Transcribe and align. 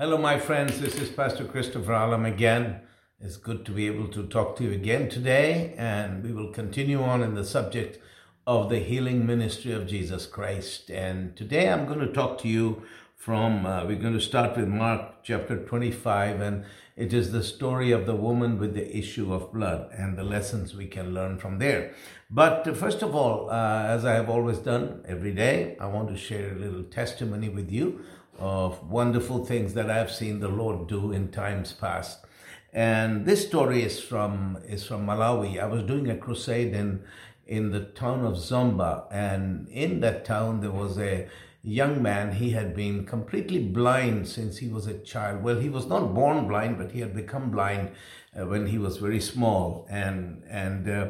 Hello, 0.00 0.16
my 0.16 0.38
friends. 0.38 0.80
This 0.80 0.94
is 0.94 1.10
Pastor 1.10 1.44
Christopher 1.44 1.92
Alam 1.92 2.24
again. 2.24 2.82
It's 3.20 3.36
good 3.36 3.66
to 3.66 3.72
be 3.72 3.88
able 3.88 4.06
to 4.10 4.28
talk 4.28 4.54
to 4.58 4.62
you 4.62 4.70
again 4.70 5.08
today, 5.08 5.74
and 5.76 6.22
we 6.22 6.32
will 6.32 6.52
continue 6.52 7.02
on 7.02 7.20
in 7.20 7.34
the 7.34 7.44
subject 7.44 7.98
of 8.46 8.70
the 8.70 8.78
healing 8.78 9.26
ministry 9.26 9.72
of 9.72 9.88
Jesus 9.88 10.24
Christ. 10.24 10.88
And 10.88 11.36
today 11.36 11.68
I'm 11.68 11.84
going 11.84 11.98
to 11.98 12.12
talk 12.12 12.40
to 12.42 12.48
you 12.48 12.84
from, 13.16 13.66
uh, 13.66 13.86
we're 13.86 13.96
going 13.96 14.14
to 14.14 14.20
start 14.20 14.56
with 14.56 14.68
Mark 14.68 15.24
chapter 15.24 15.56
25, 15.64 16.40
and 16.40 16.64
it 16.94 17.12
is 17.12 17.32
the 17.32 17.42
story 17.42 17.90
of 17.90 18.06
the 18.06 18.14
woman 18.14 18.56
with 18.56 18.74
the 18.74 18.96
issue 18.96 19.34
of 19.34 19.52
blood 19.52 19.90
and 19.92 20.16
the 20.16 20.22
lessons 20.22 20.76
we 20.76 20.86
can 20.86 21.12
learn 21.12 21.38
from 21.38 21.58
there. 21.58 21.92
But 22.30 22.68
uh, 22.68 22.74
first 22.74 23.02
of 23.02 23.16
all, 23.16 23.50
uh, 23.50 23.82
as 23.82 24.04
I 24.04 24.14
have 24.14 24.30
always 24.30 24.58
done 24.58 25.02
every 25.08 25.34
day, 25.34 25.76
I 25.80 25.86
want 25.86 26.08
to 26.10 26.16
share 26.16 26.52
a 26.52 26.58
little 26.58 26.84
testimony 26.84 27.48
with 27.48 27.72
you 27.72 28.04
of 28.38 28.88
wonderful 28.88 29.44
things 29.44 29.74
that 29.74 29.90
I've 29.90 30.10
seen 30.10 30.40
the 30.40 30.48
Lord 30.48 30.86
do 30.86 31.12
in 31.12 31.30
times 31.30 31.72
past. 31.72 32.24
And 32.72 33.26
this 33.26 33.46
story 33.46 33.82
is 33.82 34.00
from 34.00 34.58
is 34.66 34.84
from 34.86 35.06
Malawi. 35.06 35.58
I 35.58 35.66
was 35.66 35.82
doing 35.82 36.10
a 36.10 36.16
crusade 36.16 36.74
in 36.74 37.02
in 37.46 37.70
the 37.70 37.80
town 37.80 38.24
of 38.24 38.34
Zomba, 38.34 39.06
and 39.10 39.68
in 39.68 40.00
that 40.00 40.24
town 40.24 40.60
there 40.60 40.70
was 40.70 40.98
a 40.98 41.28
young 41.62 42.02
man. 42.02 42.32
He 42.32 42.50
had 42.50 42.76
been 42.76 43.06
completely 43.06 43.64
blind 43.64 44.28
since 44.28 44.58
he 44.58 44.68
was 44.68 44.86
a 44.86 44.98
child. 44.98 45.42
Well, 45.42 45.58
he 45.60 45.70
was 45.70 45.86
not 45.86 46.14
born 46.14 46.46
blind, 46.46 46.76
but 46.78 46.92
he 46.92 47.00
had 47.00 47.14
become 47.14 47.50
blind 47.50 47.92
uh, 48.38 48.46
when 48.46 48.66
he 48.66 48.78
was 48.78 48.98
very 48.98 49.20
small, 49.20 49.86
and 49.90 50.42
and. 50.48 50.88
Uh, 50.88 51.08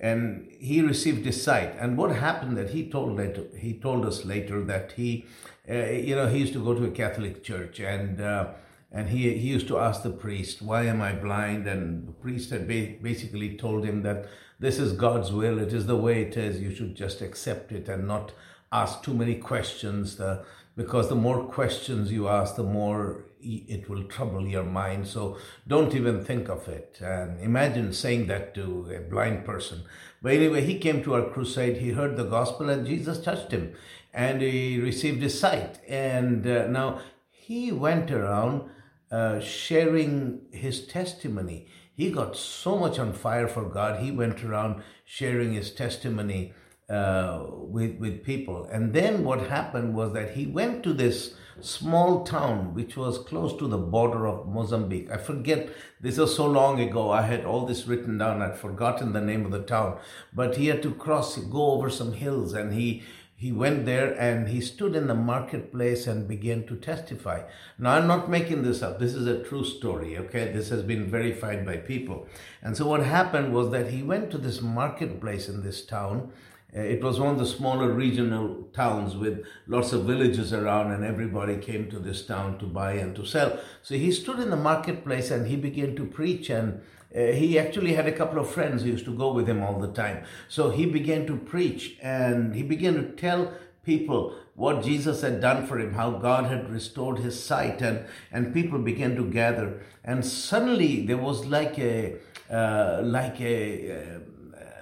and 0.00 0.50
he 0.58 0.80
received 0.80 1.24
his 1.24 1.42
sight. 1.42 1.74
And 1.78 1.96
what 1.96 2.10
happened 2.16 2.56
that 2.56 2.70
he 2.70 2.88
told 2.88 3.16
later, 3.16 3.44
he 3.56 3.74
told 3.74 4.06
us 4.06 4.24
later 4.24 4.64
that 4.64 4.92
he, 4.92 5.26
uh, 5.68 5.74
you 5.74 6.14
know, 6.14 6.26
he 6.26 6.38
used 6.38 6.54
to 6.54 6.64
go 6.64 6.74
to 6.74 6.84
a 6.84 6.90
Catholic 6.90 7.42
church 7.44 7.80
and. 7.80 8.20
Uh, 8.20 8.52
and 8.92 9.10
he, 9.10 9.38
he 9.38 9.48
used 9.48 9.68
to 9.68 9.78
ask 9.78 10.02
the 10.02 10.10
priest, 10.10 10.60
Why 10.60 10.82
am 10.86 11.00
I 11.00 11.12
blind? 11.12 11.66
And 11.68 12.08
the 12.08 12.12
priest 12.12 12.50
had 12.50 12.66
ba- 12.66 12.96
basically 13.00 13.56
told 13.56 13.84
him 13.84 14.02
that 14.02 14.26
this 14.58 14.78
is 14.78 14.92
God's 14.92 15.32
will, 15.32 15.58
it 15.58 15.72
is 15.72 15.86
the 15.86 15.96
way 15.96 16.22
it 16.22 16.36
is, 16.36 16.60
you 16.60 16.74
should 16.74 16.94
just 16.94 17.22
accept 17.22 17.72
it 17.72 17.88
and 17.88 18.06
not 18.06 18.32
ask 18.72 19.02
too 19.02 19.14
many 19.14 19.36
questions. 19.36 20.16
The, 20.16 20.44
because 20.76 21.08
the 21.08 21.14
more 21.14 21.44
questions 21.44 22.10
you 22.10 22.28
ask, 22.28 22.56
the 22.56 22.62
more 22.62 23.24
it 23.42 23.88
will 23.88 24.04
trouble 24.04 24.46
your 24.46 24.64
mind. 24.64 25.06
So 25.06 25.38
don't 25.66 25.94
even 25.94 26.24
think 26.24 26.48
of 26.48 26.68
it. 26.68 26.98
And 27.00 27.40
imagine 27.40 27.92
saying 27.92 28.26
that 28.28 28.54
to 28.54 28.90
a 28.94 29.00
blind 29.00 29.44
person. 29.44 29.82
But 30.22 30.32
anyway, 30.32 30.64
he 30.64 30.78
came 30.78 31.02
to 31.04 31.14
our 31.14 31.30
crusade, 31.30 31.78
he 31.78 31.90
heard 31.90 32.16
the 32.16 32.24
gospel, 32.24 32.68
and 32.68 32.86
Jesus 32.86 33.22
touched 33.22 33.52
him, 33.52 33.74
and 34.12 34.42
he 34.42 34.78
received 34.78 35.22
his 35.22 35.38
sight. 35.38 35.78
And 35.88 36.46
uh, 36.46 36.66
now 36.66 37.00
he 37.30 37.72
went 37.72 38.10
around 38.10 38.68
uh, 39.10 39.40
sharing 39.40 40.42
his 40.52 40.86
testimony. 40.86 41.66
He 41.94 42.10
got 42.10 42.36
so 42.36 42.78
much 42.78 42.98
on 42.98 43.12
fire 43.12 43.48
for 43.48 43.64
God, 43.64 44.02
he 44.02 44.10
went 44.10 44.44
around 44.44 44.82
sharing 45.04 45.54
his 45.54 45.70
testimony 45.72 46.52
uh, 46.90 47.46
with, 47.48 47.98
with 47.98 48.24
people. 48.24 48.64
And 48.72 48.92
then 48.92 49.24
what 49.24 49.48
happened 49.48 49.94
was 49.94 50.12
that 50.12 50.30
he 50.30 50.46
went 50.46 50.82
to 50.82 50.92
this 50.92 51.34
small 51.60 52.24
town 52.24 52.74
which 52.74 52.96
was 52.96 53.18
close 53.18 53.56
to 53.58 53.68
the 53.68 53.78
border 53.78 54.26
of 54.26 54.48
Mozambique. 54.48 55.10
I 55.10 55.18
forget, 55.18 55.68
this 56.00 56.18
was 56.18 56.34
so 56.34 56.46
long 56.46 56.80
ago, 56.80 57.10
I 57.10 57.22
had 57.22 57.44
all 57.44 57.66
this 57.66 57.86
written 57.86 58.18
down, 58.18 58.42
I'd 58.42 58.58
forgotten 58.58 59.12
the 59.12 59.20
name 59.20 59.44
of 59.44 59.52
the 59.52 59.62
town. 59.62 59.98
But 60.32 60.56
he 60.56 60.66
had 60.66 60.82
to 60.82 60.94
cross, 60.94 61.36
go 61.36 61.72
over 61.72 61.90
some 61.90 62.14
hills, 62.14 62.54
and 62.54 62.72
he 62.72 63.02
he 63.40 63.52
went 63.52 63.86
there 63.86 64.12
and 64.20 64.48
he 64.48 64.60
stood 64.60 64.94
in 64.94 65.06
the 65.06 65.14
marketplace 65.14 66.06
and 66.06 66.28
began 66.28 66.66
to 66.66 66.76
testify. 66.76 67.44
Now, 67.78 67.92
I'm 67.92 68.06
not 68.06 68.28
making 68.28 68.64
this 68.64 68.82
up. 68.82 68.98
This 68.98 69.14
is 69.14 69.26
a 69.26 69.42
true 69.42 69.64
story, 69.64 70.18
okay? 70.18 70.52
This 70.52 70.68
has 70.68 70.82
been 70.82 71.10
verified 71.10 71.64
by 71.64 71.78
people. 71.78 72.28
And 72.60 72.76
so, 72.76 72.86
what 72.86 73.02
happened 73.02 73.54
was 73.54 73.70
that 73.70 73.92
he 73.92 74.02
went 74.02 74.30
to 74.32 74.36
this 74.36 74.60
marketplace 74.60 75.48
in 75.48 75.62
this 75.62 75.86
town. 75.86 76.32
Uh, 76.76 76.80
it 76.80 77.02
was 77.02 77.18
one 77.18 77.32
of 77.32 77.38
the 77.38 77.46
smaller 77.46 77.92
regional 77.92 78.68
towns 78.72 79.16
with 79.16 79.44
lots 79.66 79.92
of 79.92 80.04
villages 80.04 80.52
around, 80.52 80.92
and 80.92 81.04
everybody 81.04 81.56
came 81.56 81.90
to 81.90 81.98
this 81.98 82.24
town 82.24 82.58
to 82.58 82.66
buy 82.66 82.92
and 82.92 83.14
to 83.16 83.26
sell. 83.26 83.58
So, 83.82 83.94
he 83.94 84.12
stood 84.12 84.38
in 84.38 84.50
the 84.50 84.56
marketplace 84.56 85.30
and 85.30 85.46
he 85.46 85.56
began 85.56 85.96
to 85.96 86.04
preach 86.04 86.50
and 86.50 86.80
uh, 87.14 87.32
he 87.32 87.58
actually 87.58 87.94
had 87.94 88.06
a 88.06 88.12
couple 88.12 88.38
of 88.38 88.48
friends 88.48 88.82
who 88.82 88.90
used 88.90 89.04
to 89.04 89.16
go 89.16 89.32
with 89.32 89.48
him 89.48 89.62
all 89.62 89.80
the 89.80 89.92
time. 89.92 90.22
So 90.48 90.70
he 90.70 90.86
began 90.86 91.26
to 91.26 91.36
preach 91.36 91.96
and 92.00 92.54
he 92.54 92.62
began 92.62 92.94
to 92.94 93.02
tell 93.02 93.52
people 93.84 94.36
what 94.54 94.84
Jesus 94.84 95.22
had 95.22 95.40
done 95.40 95.66
for 95.66 95.78
him, 95.80 95.94
how 95.94 96.10
God 96.12 96.44
had 96.44 96.70
restored 96.70 97.18
his 97.18 97.42
sight, 97.42 97.80
and, 97.82 98.04
and 98.30 98.54
people 98.54 98.78
began 98.78 99.16
to 99.16 99.24
gather. 99.24 99.80
And 100.04 100.24
suddenly 100.24 101.04
there 101.04 101.16
was 101.16 101.46
like 101.46 101.78
a 101.78 102.16
uh, 102.50 103.00
like 103.02 103.40
a 103.40 103.92
uh, 103.92 104.18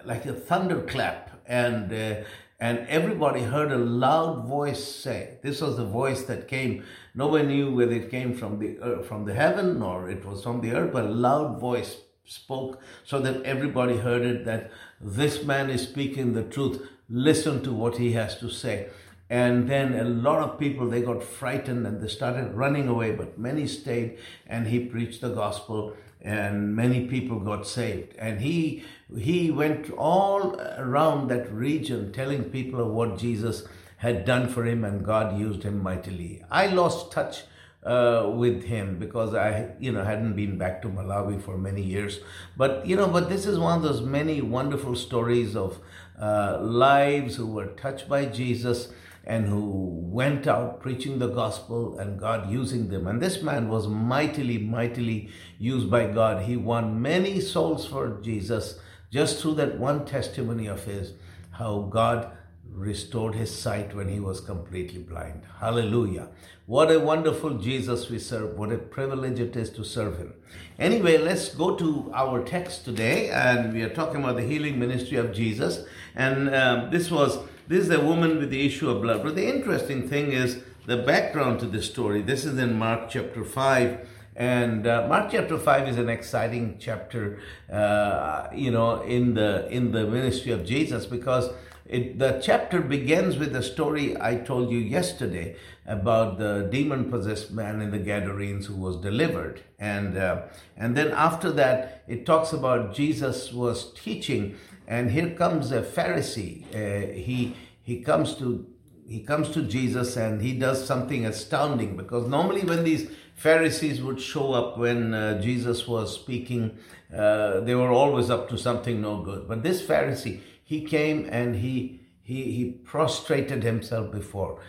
like 0.04 0.26
a 0.26 0.32
thunderclap, 0.32 1.37
and 1.48 1.92
uh, 1.92 2.24
and 2.60 2.86
everybody 2.88 3.42
heard 3.42 3.72
a 3.72 3.78
loud 3.78 4.46
voice 4.46 4.82
say, 4.84 5.38
"This 5.42 5.60
was 5.60 5.76
the 5.76 5.86
voice 5.86 6.22
that 6.24 6.46
came." 6.48 6.84
Nobody 7.14 7.46
knew 7.46 7.74
whether 7.74 7.92
it 7.92 8.10
came 8.10 8.34
from 8.34 8.58
the 8.58 8.78
uh, 8.78 9.02
from 9.02 9.24
the 9.24 9.34
heaven 9.34 9.82
or 9.82 10.10
it 10.10 10.24
was 10.24 10.42
from 10.42 10.60
the 10.60 10.72
earth, 10.72 10.92
but 10.92 11.04
a 11.04 11.08
loud 11.08 11.58
voice 11.60 11.96
spoke 12.28 12.80
so 13.04 13.18
that 13.20 13.42
everybody 13.42 13.96
heard 13.96 14.22
it 14.22 14.44
that 14.44 14.70
this 15.00 15.42
man 15.44 15.70
is 15.70 15.82
speaking 15.82 16.34
the 16.34 16.42
truth 16.42 16.86
listen 17.08 17.62
to 17.62 17.72
what 17.72 17.96
he 17.96 18.12
has 18.12 18.38
to 18.38 18.50
say 18.50 18.86
and 19.30 19.68
then 19.68 19.94
a 19.94 20.04
lot 20.04 20.38
of 20.40 20.58
people 20.58 20.88
they 20.88 21.00
got 21.00 21.22
frightened 21.22 21.86
and 21.86 22.02
they 22.02 22.08
started 22.08 22.52
running 22.54 22.86
away 22.86 23.12
but 23.12 23.38
many 23.38 23.66
stayed 23.66 24.18
and 24.46 24.66
he 24.66 24.78
preached 24.78 25.22
the 25.22 25.30
gospel 25.30 25.94
and 26.20 26.74
many 26.74 27.06
people 27.06 27.38
got 27.38 27.66
saved 27.66 28.14
and 28.18 28.40
he 28.40 28.82
he 29.16 29.50
went 29.50 29.90
all 29.92 30.60
around 30.76 31.28
that 31.28 31.50
region 31.52 32.12
telling 32.12 32.44
people 32.44 32.80
of 32.80 32.88
what 32.88 33.18
jesus 33.18 33.66
had 33.98 34.24
done 34.24 34.48
for 34.48 34.64
him 34.64 34.84
and 34.84 35.04
god 35.04 35.38
used 35.38 35.62
him 35.62 35.82
mightily 35.82 36.42
i 36.50 36.66
lost 36.66 37.12
touch 37.12 37.44
uh, 37.84 38.30
with 38.34 38.64
him 38.64 38.98
because 38.98 39.34
I, 39.34 39.70
you 39.78 39.92
know, 39.92 40.04
hadn't 40.04 40.34
been 40.34 40.58
back 40.58 40.82
to 40.82 40.88
Malawi 40.88 41.40
for 41.40 41.56
many 41.56 41.80
years. 41.80 42.18
But 42.56 42.86
you 42.86 42.96
know, 42.96 43.08
but 43.08 43.28
this 43.28 43.46
is 43.46 43.58
one 43.58 43.76
of 43.76 43.82
those 43.82 44.02
many 44.02 44.42
wonderful 44.42 44.94
stories 44.96 45.56
of 45.56 45.78
uh, 46.20 46.58
lives 46.60 47.36
who 47.36 47.46
were 47.46 47.68
touched 47.68 48.08
by 48.08 48.26
Jesus 48.26 48.88
and 49.28 49.46
who 49.46 50.00
went 50.10 50.46
out 50.46 50.80
preaching 50.80 51.18
the 51.18 51.28
gospel 51.28 51.98
and 51.98 52.18
God 52.18 52.50
using 52.50 52.88
them. 52.88 53.06
And 53.06 53.20
this 53.20 53.42
man 53.42 53.68
was 53.68 53.86
mightily, 53.86 54.56
mightily 54.56 55.28
used 55.58 55.90
by 55.90 56.06
God. 56.06 56.44
He 56.44 56.56
won 56.56 57.00
many 57.02 57.38
souls 57.38 57.86
for 57.86 58.18
Jesus 58.22 58.80
just 59.10 59.40
through 59.40 59.54
that 59.56 59.78
one 59.78 60.06
testimony 60.06 60.66
of 60.66 60.84
his, 60.84 61.12
how 61.50 61.82
God 61.90 62.32
restored 62.72 63.34
his 63.34 63.54
sight 63.54 63.94
when 63.94 64.08
he 64.08 64.18
was 64.18 64.40
completely 64.40 65.02
blind. 65.02 65.42
Hallelujah. 65.60 66.28
What 66.64 66.90
a 66.90 66.98
wonderful 66.98 67.58
Jesus 67.58 68.08
we 68.08 68.18
serve. 68.18 68.56
What 68.56 68.72
a 68.72 68.78
privilege 68.78 69.40
it 69.40 69.56
is 69.56 69.70
to 69.70 69.84
serve 69.84 70.18
him. 70.18 70.34
Anyway, 70.78 71.18
let's 71.18 71.54
go 71.54 71.76
to 71.76 72.10
our 72.14 72.42
text 72.44 72.84
today, 72.84 73.30
and 73.30 73.72
we 73.72 73.82
are 73.82 73.88
talking 73.88 74.22
about 74.22 74.36
the 74.36 74.42
healing 74.42 74.78
ministry 74.78 75.16
of 75.18 75.32
Jesus. 75.32 75.84
And 76.14 76.54
um, 76.54 76.90
this 76.90 77.10
was 77.10 77.38
this 77.68 77.84
is 77.84 77.90
a 77.90 78.00
woman 78.00 78.38
with 78.38 78.50
the 78.50 78.66
issue 78.66 78.90
of 78.90 79.02
blood. 79.02 79.22
But 79.22 79.36
the 79.36 79.46
interesting 79.46 80.08
thing 80.08 80.32
is 80.32 80.62
the 80.86 80.96
background 80.96 81.60
to 81.60 81.66
this 81.66 81.86
story. 81.86 82.22
This 82.22 82.44
is 82.44 82.58
in 82.58 82.78
Mark 82.78 83.10
chapter 83.10 83.44
5. 83.44 84.08
And 84.34 84.86
uh, 84.86 85.06
Mark 85.08 85.32
chapter 85.32 85.58
five 85.58 85.88
is 85.88 85.98
an 85.98 86.08
exciting 86.08 86.76
chapter, 86.78 87.40
uh, 87.72 88.46
you 88.54 88.70
know, 88.70 89.02
in 89.02 89.34
the 89.34 89.68
in 89.68 89.90
the 89.90 90.06
ministry 90.06 90.52
of 90.52 90.64
Jesus 90.64 91.06
because 91.06 91.50
it, 91.88 92.18
the 92.18 92.38
chapter 92.42 92.80
begins 92.80 93.38
with 93.38 93.52
the 93.52 93.62
story 93.62 94.14
I 94.20 94.36
told 94.36 94.70
you 94.70 94.78
yesterday 94.78 95.56
about 95.86 96.38
the 96.38 96.68
demon 96.70 97.10
possessed 97.10 97.50
man 97.50 97.80
in 97.80 97.90
the 97.90 97.98
Gadarenes 97.98 98.66
who 98.66 98.76
was 98.76 98.96
delivered. 98.98 99.62
And, 99.78 100.18
uh, 100.18 100.42
and 100.76 100.94
then 100.94 101.12
after 101.12 101.50
that, 101.52 102.04
it 102.06 102.26
talks 102.26 102.52
about 102.52 102.94
Jesus 102.94 103.52
was 103.54 103.90
teaching, 103.94 104.56
and 104.86 105.10
here 105.10 105.30
comes 105.30 105.72
a 105.72 105.80
Pharisee. 105.80 106.64
Uh, 106.74 107.12
he, 107.14 107.56
he 107.88 108.02
comes 108.02 108.34
to 108.34 108.66
he 109.06 109.20
comes 109.20 109.48
to 109.52 109.62
Jesus 109.62 110.18
and 110.18 110.42
he 110.42 110.52
does 110.52 110.86
something 110.86 111.24
astounding 111.24 111.96
because 111.96 112.28
normally 112.28 112.62
when 112.62 112.84
these 112.84 113.10
Pharisees 113.34 114.02
would 114.02 114.20
show 114.20 114.52
up 114.52 114.76
when 114.76 115.14
uh, 115.14 115.40
Jesus 115.40 115.88
was 115.88 116.14
speaking, 116.14 116.76
uh, 117.10 117.60
they 117.60 117.74
were 117.74 117.90
always 117.90 118.28
up 118.28 118.50
to 118.50 118.58
something 118.58 119.00
no 119.00 119.22
good. 119.22 119.48
But 119.48 119.62
this 119.62 119.80
Pharisee, 119.80 120.40
he 120.62 120.84
came 120.84 121.26
and 121.30 121.56
he, 121.56 122.02
he, 122.20 122.52
he 122.52 122.64
prostrated 122.92 123.62
himself 123.62 124.12
before 124.12 124.60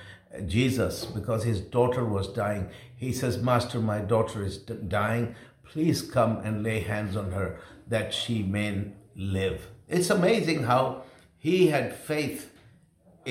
Jesus 0.45 1.04
because 1.04 1.44
his 1.44 1.60
daughter 1.60 2.06
was 2.06 2.30
dying. 2.30 2.69
He 2.95 3.12
says, 3.12 3.39
Master, 3.39 3.81
my 3.81 4.00
daughter 4.00 4.45
is 4.45 4.60
dying. 4.60 5.36
Please 5.66 6.01
come 6.01 6.38
and 6.45 6.63
lay 6.63 6.80
hands 6.80 7.18
on 7.18 7.33
her 7.33 7.60
that 7.86 8.13
she 8.13 8.44
may 8.44 8.94
live. 9.13 9.68
It's 9.89 10.10
amazing 10.10 10.63
how 10.63 11.04
he 11.38 11.68
had 11.68 11.94
faith 11.94 12.54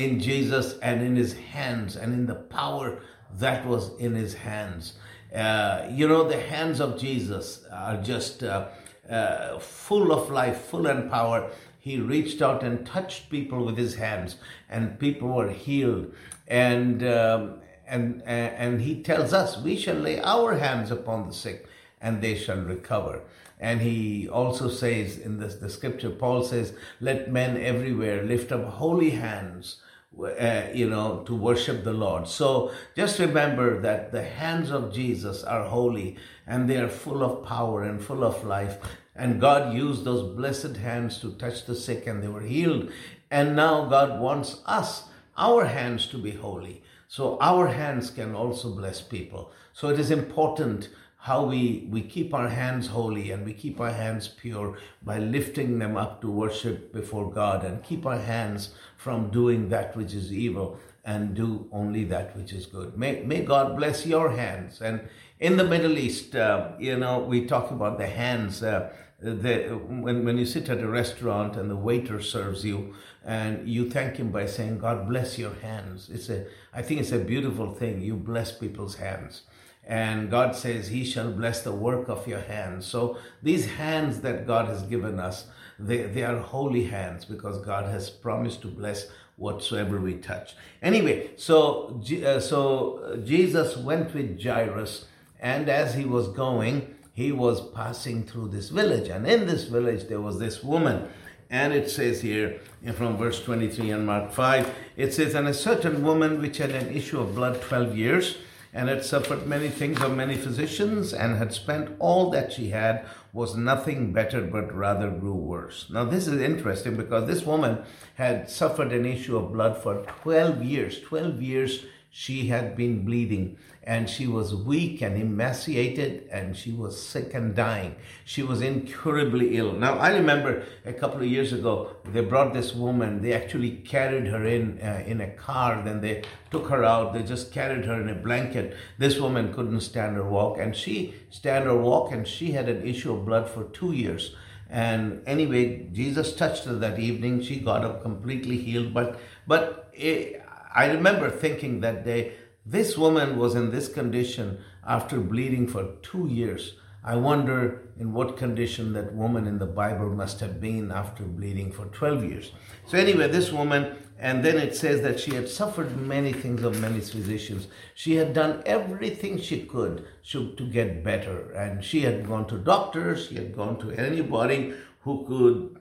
in 0.04 0.20
Jesus 0.20 0.78
and 0.78 1.02
in 1.02 1.16
his 1.16 1.34
hands 1.34 1.96
and 1.96 2.12
in 2.12 2.26
the 2.26 2.34
power 2.34 3.00
that 3.34 3.66
was 3.66 3.90
in 3.98 4.14
his 4.14 4.34
hands. 4.34 4.94
Uh, 5.34 5.86
you 5.90 6.08
know, 6.08 6.26
the 6.26 6.40
hands 6.40 6.80
of 6.80 6.98
Jesus 6.98 7.64
are 7.70 7.96
just 7.96 8.42
uh, 8.42 8.68
uh, 9.10 9.58
full 9.58 10.12
of 10.12 10.30
life, 10.30 10.62
full 10.62 10.86
and 10.86 11.10
power. 11.10 11.50
He 11.78 11.98
reached 11.98 12.40
out 12.40 12.62
and 12.62 12.86
touched 12.86 13.28
people 13.28 13.64
with 13.64 13.76
his 13.76 13.96
hands, 13.96 14.36
and 14.68 14.98
people 14.98 15.28
were 15.28 15.50
healed. 15.50 16.14
And 16.46 17.02
um, 17.02 17.60
and 17.86 18.22
and 18.24 18.80
he 18.80 19.02
tells 19.02 19.32
us 19.32 19.58
we 19.58 19.76
shall 19.76 19.96
lay 19.96 20.20
our 20.20 20.56
hands 20.58 20.90
upon 20.90 21.26
the 21.26 21.34
sick, 21.34 21.66
and 22.00 22.22
they 22.22 22.36
shall 22.36 22.60
recover. 22.60 23.22
And 23.60 23.80
he 23.80 24.28
also 24.28 24.68
says 24.68 25.18
in 25.18 25.40
this, 25.40 25.56
the 25.56 25.68
scripture, 25.68 26.10
Paul 26.10 26.44
says, 26.44 26.72
"Let 27.00 27.30
men 27.30 27.56
everywhere 27.56 28.22
lift 28.22 28.52
up 28.52 28.64
holy 28.64 29.10
hands." 29.10 29.82
Uh, 30.16 30.62
you 30.74 30.88
know, 30.88 31.22
to 31.26 31.34
worship 31.34 31.84
the 31.84 31.92
Lord. 31.92 32.26
So 32.26 32.72
just 32.96 33.18
remember 33.18 33.80
that 33.80 34.10
the 34.10 34.22
hands 34.22 34.70
of 34.70 34.92
Jesus 34.92 35.44
are 35.44 35.64
holy 35.64 36.16
and 36.46 36.68
they 36.68 36.76
are 36.78 36.88
full 36.88 37.22
of 37.22 37.46
power 37.46 37.82
and 37.82 38.02
full 38.02 38.24
of 38.24 38.44
life. 38.44 38.78
And 39.14 39.40
God 39.40 39.74
used 39.74 40.04
those 40.04 40.34
blessed 40.34 40.76
hands 40.76 41.20
to 41.20 41.32
touch 41.32 41.66
the 41.66 41.74
sick 41.74 42.06
and 42.06 42.22
they 42.22 42.28
were 42.28 42.42
healed. 42.42 42.90
And 43.30 43.54
now 43.54 43.84
God 43.86 44.20
wants 44.20 44.62
us, 44.66 45.04
our 45.36 45.66
hands, 45.66 46.06
to 46.08 46.18
be 46.18 46.32
holy. 46.32 46.82
So 47.06 47.38
our 47.40 47.68
hands 47.68 48.10
can 48.10 48.34
also 48.34 48.70
bless 48.74 49.00
people. 49.00 49.52
So 49.72 49.88
it 49.88 49.98
is 49.98 50.10
important 50.10 50.88
how 51.18 51.44
we, 51.44 51.86
we 51.90 52.00
keep 52.00 52.32
our 52.32 52.48
hands 52.48 52.86
holy 52.86 53.32
and 53.32 53.44
we 53.44 53.52
keep 53.52 53.80
our 53.80 53.92
hands 53.92 54.28
pure 54.28 54.78
by 55.02 55.18
lifting 55.18 55.78
them 55.78 55.96
up 55.96 56.20
to 56.20 56.30
worship 56.30 56.92
before 56.92 57.30
God 57.30 57.64
and 57.64 57.82
keep 57.82 58.06
our 58.06 58.20
hands 58.20 58.70
from 58.96 59.30
doing 59.30 59.68
that 59.68 59.96
which 59.96 60.14
is 60.14 60.32
evil 60.32 60.78
and 61.04 61.34
do 61.34 61.68
only 61.72 62.04
that 62.04 62.36
which 62.36 62.52
is 62.52 62.66
good. 62.66 62.96
May, 62.96 63.22
may 63.22 63.42
God 63.42 63.76
bless 63.76 64.06
your 64.06 64.30
hands. 64.30 64.80
And 64.80 65.08
in 65.40 65.56
the 65.56 65.64
Middle 65.64 65.98
East, 65.98 66.36
uh, 66.36 66.72
you 66.78 66.96
know, 66.96 67.18
we 67.18 67.46
talk 67.46 67.70
about 67.70 67.98
the 67.98 68.06
hands. 68.06 68.62
Uh, 68.62 68.92
the, 69.20 69.70
when, 69.88 70.24
when 70.24 70.38
you 70.38 70.46
sit 70.46 70.68
at 70.68 70.80
a 70.80 70.86
restaurant 70.86 71.56
and 71.56 71.68
the 71.68 71.76
waiter 71.76 72.22
serves 72.22 72.64
you 72.64 72.94
and 73.24 73.68
you 73.68 73.90
thank 73.90 74.16
him 74.16 74.30
by 74.30 74.46
saying, 74.46 74.78
God 74.78 75.08
bless 75.08 75.38
your 75.38 75.54
hands. 75.54 76.08
It's 76.08 76.28
a, 76.28 76.46
I 76.72 76.82
think 76.82 77.00
it's 77.00 77.12
a 77.12 77.18
beautiful 77.18 77.74
thing. 77.74 78.00
You 78.00 78.14
bless 78.14 78.52
people's 78.52 78.96
hands. 78.96 79.42
And 79.88 80.30
God 80.30 80.54
says, 80.54 80.88
He 80.88 81.02
shall 81.02 81.32
bless 81.32 81.62
the 81.62 81.72
work 81.72 82.08
of 82.08 82.28
your 82.28 82.42
hands. 82.42 82.86
So 82.86 83.16
these 83.42 83.66
hands 83.66 84.20
that 84.20 84.46
God 84.46 84.68
has 84.68 84.82
given 84.82 85.18
us, 85.18 85.46
they, 85.78 86.02
they 86.02 86.22
are 86.22 86.38
holy 86.38 86.84
hands 86.84 87.24
because 87.24 87.58
God 87.64 87.86
has 87.86 88.10
promised 88.10 88.60
to 88.62 88.68
bless 88.68 89.08
whatsoever 89.36 89.98
we 89.98 90.14
touch. 90.14 90.54
Anyway, 90.82 91.30
so, 91.36 92.00
uh, 92.24 92.38
so 92.38 93.18
Jesus 93.24 93.76
went 93.78 94.12
with 94.12 94.42
Jairus, 94.42 95.06
and 95.40 95.68
as 95.70 95.94
he 95.94 96.04
was 96.04 96.28
going, 96.28 96.94
he 97.14 97.32
was 97.32 97.60
passing 97.70 98.24
through 98.24 98.48
this 98.48 98.68
village. 98.68 99.08
And 99.08 99.26
in 99.26 99.46
this 99.46 99.64
village, 99.64 100.06
there 100.08 100.20
was 100.20 100.38
this 100.38 100.62
woman. 100.62 101.08
And 101.50 101.72
it 101.72 101.90
says 101.90 102.20
here 102.20 102.60
from 102.94 103.16
verse 103.16 103.42
23 103.42 103.90
in 103.90 104.04
Mark 104.04 104.32
5, 104.32 104.74
it 104.96 105.14
says, 105.14 105.34
And 105.34 105.48
a 105.48 105.54
certain 105.54 106.04
woman 106.04 106.40
which 106.40 106.58
had 106.58 106.70
an 106.70 106.94
issue 106.94 107.18
of 107.18 107.34
blood 107.34 107.62
12 107.62 107.96
years, 107.96 108.38
and 108.72 108.88
had 108.88 109.04
suffered 109.04 109.46
many 109.46 109.68
things 109.68 110.00
of 110.00 110.16
many 110.16 110.36
physicians, 110.36 111.12
and 111.12 111.36
had 111.36 111.52
spent 111.52 111.96
all 111.98 112.30
that 112.30 112.52
she 112.52 112.70
had, 112.70 113.06
was 113.32 113.56
nothing 113.56 114.12
better, 114.12 114.40
but 114.42 114.74
rather 114.74 115.10
grew 115.10 115.34
worse. 115.34 115.86
Now, 115.90 116.04
this 116.04 116.26
is 116.26 116.40
interesting 116.40 116.96
because 116.96 117.26
this 117.26 117.44
woman 117.44 117.82
had 118.14 118.50
suffered 118.50 118.92
an 118.92 119.06
issue 119.06 119.36
of 119.36 119.52
blood 119.52 119.82
for 119.82 120.04
12 120.22 120.62
years. 120.62 121.00
12 121.00 121.42
years 121.42 121.84
she 122.10 122.48
had 122.48 122.76
been 122.76 123.04
bleeding 123.04 123.56
and 123.82 124.08
she 124.08 124.26
was 124.26 124.54
weak 124.54 125.00
and 125.00 125.16
emaciated 125.16 126.28
and 126.30 126.54
she 126.56 126.70
was 126.70 127.00
sick 127.00 127.32
and 127.32 127.54
dying. 127.54 127.96
She 128.24 128.42
was 128.42 128.60
incurably 128.60 129.56
ill. 129.56 129.72
Now, 129.72 129.98
I 129.98 130.14
remember 130.14 130.64
a 130.84 130.92
couple 130.92 131.20
of 131.20 131.26
years 131.26 131.52
ago, 131.54 131.96
they 132.04 132.20
brought 132.20 132.52
this 132.52 132.74
woman, 132.74 133.22
they 133.22 133.32
actually 133.32 133.70
carried 133.70 134.26
her 134.26 134.46
in 134.46 134.78
uh, 134.80 135.02
in 135.06 135.20
a 135.20 135.30
car, 135.30 135.82
then 135.82 136.02
they 136.02 136.22
took 136.50 136.68
her 136.68 136.84
out, 136.84 137.14
they 137.14 137.22
just 137.22 137.50
carried 137.50 137.86
her 137.86 138.00
in 138.00 138.08
a 138.08 138.14
blanket. 138.14 138.76
This 138.98 139.18
woman 139.18 139.54
couldn't 139.54 139.80
stand 139.80 140.18
or 140.18 140.24
walk, 140.24 140.58
and 140.58 140.76
she 140.76 141.14
stand 141.30 141.66
or 141.66 141.78
walk, 141.78 142.12
and 142.12 142.28
she 142.28 142.52
had 142.52 142.68
an 142.68 142.86
issue 142.86 143.14
of 143.14 143.24
blood 143.24 143.48
for 143.48 143.64
two 143.64 143.92
years. 143.92 144.34
And 144.70 145.22
anyway, 145.26 145.88
Jesus 145.92 146.34
touched 146.34 146.64
her 146.64 146.74
that 146.74 146.98
evening. 146.98 147.40
She 147.40 147.58
got 147.58 147.84
up 147.84 148.02
completely 148.02 148.58
healed. 148.58 148.92
But 148.92 149.18
but 149.46 149.88
it, 149.94 150.42
I 150.78 150.86
remember 150.92 151.28
thinking 151.28 151.80
that 151.80 152.04
day, 152.04 152.34
this 152.64 152.96
woman 152.96 153.36
was 153.36 153.56
in 153.56 153.72
this 153.72 153.88
condition 153.88 154.58
after 154.86 155.18
bleeding 155.18 155.66
for 155.66 155.96
two 156.02 156.28
years. 156.28 156.74
I 157.02 157.16
wonder 157.16 157.88
in 157.98 158.12
what 158.12 158.36
condition 158.36 158.92
that 158.92 159.12
woman 159.12 159.48
in 159.48 159.58
the 159.58 159.66
Bible 159.66 160.10
must 160.10 160.38
have 160.38 160.60
been 160.60 160.92
after 160.92 161.24
bleeding 161.24 161.72
for 161.72 161.86
12 161.86 162.24
years. 162.30 162.52
So, 162.86 162.96
anyway, 162.96 163.26
this 163.26 163.50
woman, 163.50 163.96
and 164.20 164.44
then 164.44 164.56
it 164.56 164.76
says 164.76 165.02
that 165.02 165.18
she 165.18 165.34
had 165.34 165.48
suffered 165.48 165.96
many 165.96 166.32
things 166.32 166.62
of 166.62 166.80
many 166.80 167.00
physicians. 167.00 167.66
She 167.94 168.14
had 168.14 168.32
done 168.32 168.62
everything 168.64 169.40
she 169.40 169.64
could 169.64 170.06
to, 170.30 170.70
get 170.70 171.02
better. 171.02 171.50
And 171.56 171.82
she 171.82 172.02
had 172.02 172.24
gone 172.24 172.46
to 172.46 172.56
doctors, 172.56 173.26
she 173.26 173.34
had 173.34 173.56
gone 173.56 173.80
to 173.80 173.90
anybody 173.90 174.74
who 175.00 175.24
could 175.26 175.77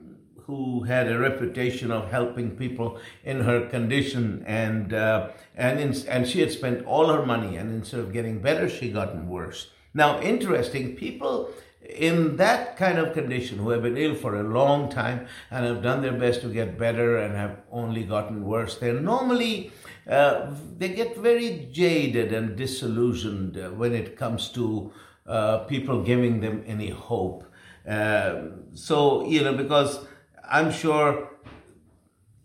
who 0.48 0.82
had 0.84 1.12
a 1.12 1.18
reputation 1.18 1.90
of 1.90 2.10
helping 2.10 2.56
people 2.56 2.98
in 3.22 3.40
her 3.40 3.68
condition, 3.68 4.42
and 4.46 4.94
uh, 4.94 5.28
and 5.54 5.78
in, 5.78 5.94
and 6.08 6.26
she 6.26 6.40
had 6.40 6.50
spent 6.50 6.84
all 6.86 7.08
her 7.08 7.24
money, 7.24 7.56
and 7.56 7.70
instead 7.70 8.00
of 8.00 8.14
getting 8.14 8.40
better, 8.40 8.66
she 8.66 8.90
gotten 8.90 9.28
worse. 9.28 9.70
Now, 9.92 10.20
interesting, 10.22 10.96
people 10.96 11.50
in 11.82 12.36
that 12.36 12.78
kind 12.78 12.98
of 12.98 13.12
condition 13.12 13.58
who 13.58 13.70
have 13.70 13.82
been 13.82 13.98
ill 13.98 14.14
for 14.14 14.40
a 14.40 14.42
long 14.42 14.88
time 14.90 15.26
and 15.50 15.66
have 15.66 15.82
done 15.82 16.00
their 16.00 16.12
best 16.12 16.40
to 16.40 16.48
get 16.48 16.78
better 16.78 17.18
and 17.18 17.34
have 17.36 17.58
only 17.70 18.04
gotten 18.04 18.44
worse, 18.44 18.78
they're 18.78 18.94
normally 18.94 19.70
uh, 20.08 20.50
they 20.78 20.88
get 20.88 21.14
very 21.18 21.68
jaded 21.70 22.32
and 22.32 22.56
disillusioned 22.56 23.58
uh, 23.58 23.68
when 23.70 23.92
it 23.92 24.16
comes 24.16 24.48
to 24.48 24.90
uh, 25.26 25.58
people 25.64 26.02
giving 26.02 26.40
them 26.40 26.64
any 26.66 26.88
hope. 26.88 27.44
Uh, 27.86 28.44
so 28.72 29.26
you 29.26 29.42
know 29.42 29.54
because 29.54 30.06
I'm 30.50 30.72
sure, 30.72 31.30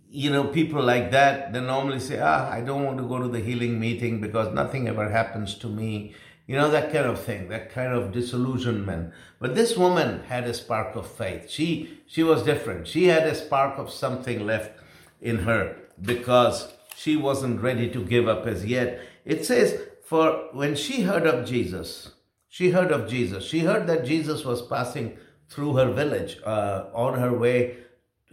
you 0.10 0.30
know, 0.30 0.46
people 0.46 0.84
like 0.84 1.12
that, 1.12 1.54
they 1.54 1.62
normally 1.62 2.00
say, 2.00 2.20
ah, 2.20 2.50
I 2.50 2.62
don't 2.62 2.84
want 2.84 2.98
to 2.98 3.04
go 3.04 3.20
to 3.20 3.28
the 3.28 3.40
healing 3.40 3.80
meeting 3.80 4.20
because 4.20 4.54
nothing 4.54 4.88
ever 4.88 5.10
happens 5.10 5.56
to 5.56 5.68
me. 5.68 6.14
You 6.46 6.58
know, 6.58 6.70
that 6.70 6.92
kind 6.92 7.06
of 7.06 7.24
thing, 7.24 7.48
that 7.50 7.72
kind 7.72 7.94
of 7.94 8.12
disillusionment. 8.12 9.14
But 9.40 9.56
this 9.56 9.78
woman 9.78 10.24
had 10.24 10.44
a 10.44 10.54
spark 10.54 10.96
of 10.96 11.10
faith. 11.10 11.50
She, 11.50 12.02
she 12.06 12.22
was 12.22 12.44
different. 12.44 12.88
She 12.88 13.06
had 13.06 13.26
a 13.26 13.36
spark 13.36 13.80
of 13.80 13.90
something 13.90 14.46
left 14.46 14.78
in 15.22 15.40
her 15.40 15.78
because 16.02 16.74
she 16.96 17.16
wasn't 17.16 17.62
ready 17.62 17.90
to 17.90 18.04
give 18.04 18.28
up 18.28 18.46
as 18.46 18.66
yet. 18.66 19.00
It 19.24 19.46
says, 19.46 19.82
for 20.04 20.50
when 20.52 20.76
she 20.76 21.04
heard 21.04 21.26
of 21.26 21.48
Jesus, 21.48 22.12
she 22.50 22.72
heard 22.72 22.92
of 22.92 23.10
Jesus. 23.10 23.46
She 23.46 23.60
heard 23.60 23.88
that 23.88 24.06
Jesus 24.06 24.44
was 24.44 24.62
passing 24.62 25.18
through 25.48 25.78
her 25.78 25.92
village 25.92 26.40
uh, 26.46 26.86
on 26.94 27.18
her 27.18 27.36
way 27.36 27.78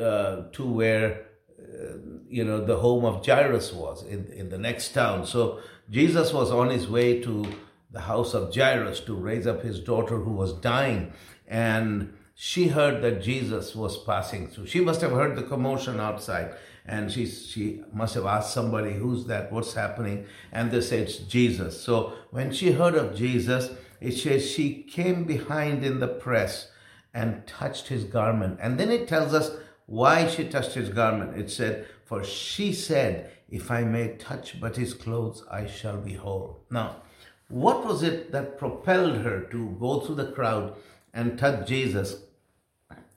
uh, 0.00 0.48
to 0.52 0.66
where 0.66 1.26
uh, 1.60 1.98
you 2.28 2.44
know 2.44 2.64
the 2.64 2.76
home 2.76 3.04
of 3.04 3.24
Jairus 3.24 3.72
was 3.72 4.04
in, 4.06 4.26
in 4.32 4.48
the 4.48 4.58
next 4.58 4.92
town. 4.92 5.26
So 5.26 5.60
Jesus 5.90 6.32
was 6.32 6.50
on 6.50 6.70
his 6.70 6.88
way 6.88 7.20
to 7.20 7.46
the 7.90 8.00
house 8.00 8.34
of 8.34 8.54
Jairus 8.54 9.00
to 9.00 9.14
raise 9.14 9.46
up 9.46 9.62
his 9.62 9.80
daughter 9.80 10.18
who 10.18 10.32
was 10.32 10.52
dying, 10.54 11.12
and 11.46 12.14
she 12.34 12.68
heard 12.68 13.02
that 13.02 13.22
Jesus 13.22 13.74
was 13.74 14.02
passing 14.04 14.48
through. 14.48 14.66
She 14.66 14.80
must 14.80 15.00
have 15.02 15.10
heard 15.10 15.36
the 15.36 15.42
commotion 15.42 16.00
outside, 16.00 16.54
and 16.86 17.12
she 17.12 17.26
she 17.26 17.82
must 17.92 18.14
have 18.14 18.26
asked 18.26 18.54
somebody, 18.54 18.94
"Who's 18.94 19.26
that? 19.26 19.52
What's 19.52 19.74
happening?" 19.74 20.26
And 20.52 20.70
they 20.70 20.80
said, 20.80 21.00
"It's 21.00 21.18
Jesus." 21.18 21.80
So 21.80 22.14
when 22.30 22.52
she 22.52 22.72
heard 22.72 22.94
of 22.94 23.14
Jesus, 23.14 23.70
it 24.00 24.12
says 24.12 24.50
she 24.50 24.82
came 24.84 25.24
behind 25.24 25.84
in 25.84 26.00
the 26.00 26.08
press 26.08 26.70
and 27.12 27.46
touched 27.46 27.88
his 27.88 28.04
garment, 28.04 28.58
and 28.62 28.78
then 28.78 28.90
it 28.90 29.08
tells 29.08 29.34
us 29.34 29.50
why 29.90 30.28
she 30.28 30.44
touched 30.44 30.74
his 30.74 30.88
garment. 30.88 31.36
It 31.36 31.50
said, 31.50 31.84
For 32.04 32.22
she 32.22 32.72
said, 32.72 33.32
If 33.48 33.72
I 33.72 33.82
may 33.82 34.14
touch 34.14 34.60
but 34.60 34.76
his 34.76 34.94
clothes, 34.94 35.42
I 35.50 35.66
shall 35.66 35.96
be 35.96 36.14
whole. 36.14 36.64
Now, 36.70 37.02
what 37.48 37.84
was 37.84 38.04
it 38.04 38.30
that 38.30 38.56
propelled 38.56 39.16
her 39.16 39.40
to 39.50 39.76
go 39.80 39.98
through 39.98 40.14
the 40.14 40.30
crowd 40.30 40.76
and 41.12 41.36
touch 41.36 41.66
Jesus? 41.66 42.22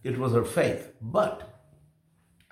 It 0.03 0.17
was 0.17 0.33
her 0.33 0.43
faith. 0.43 0.93
But 0.99 1.47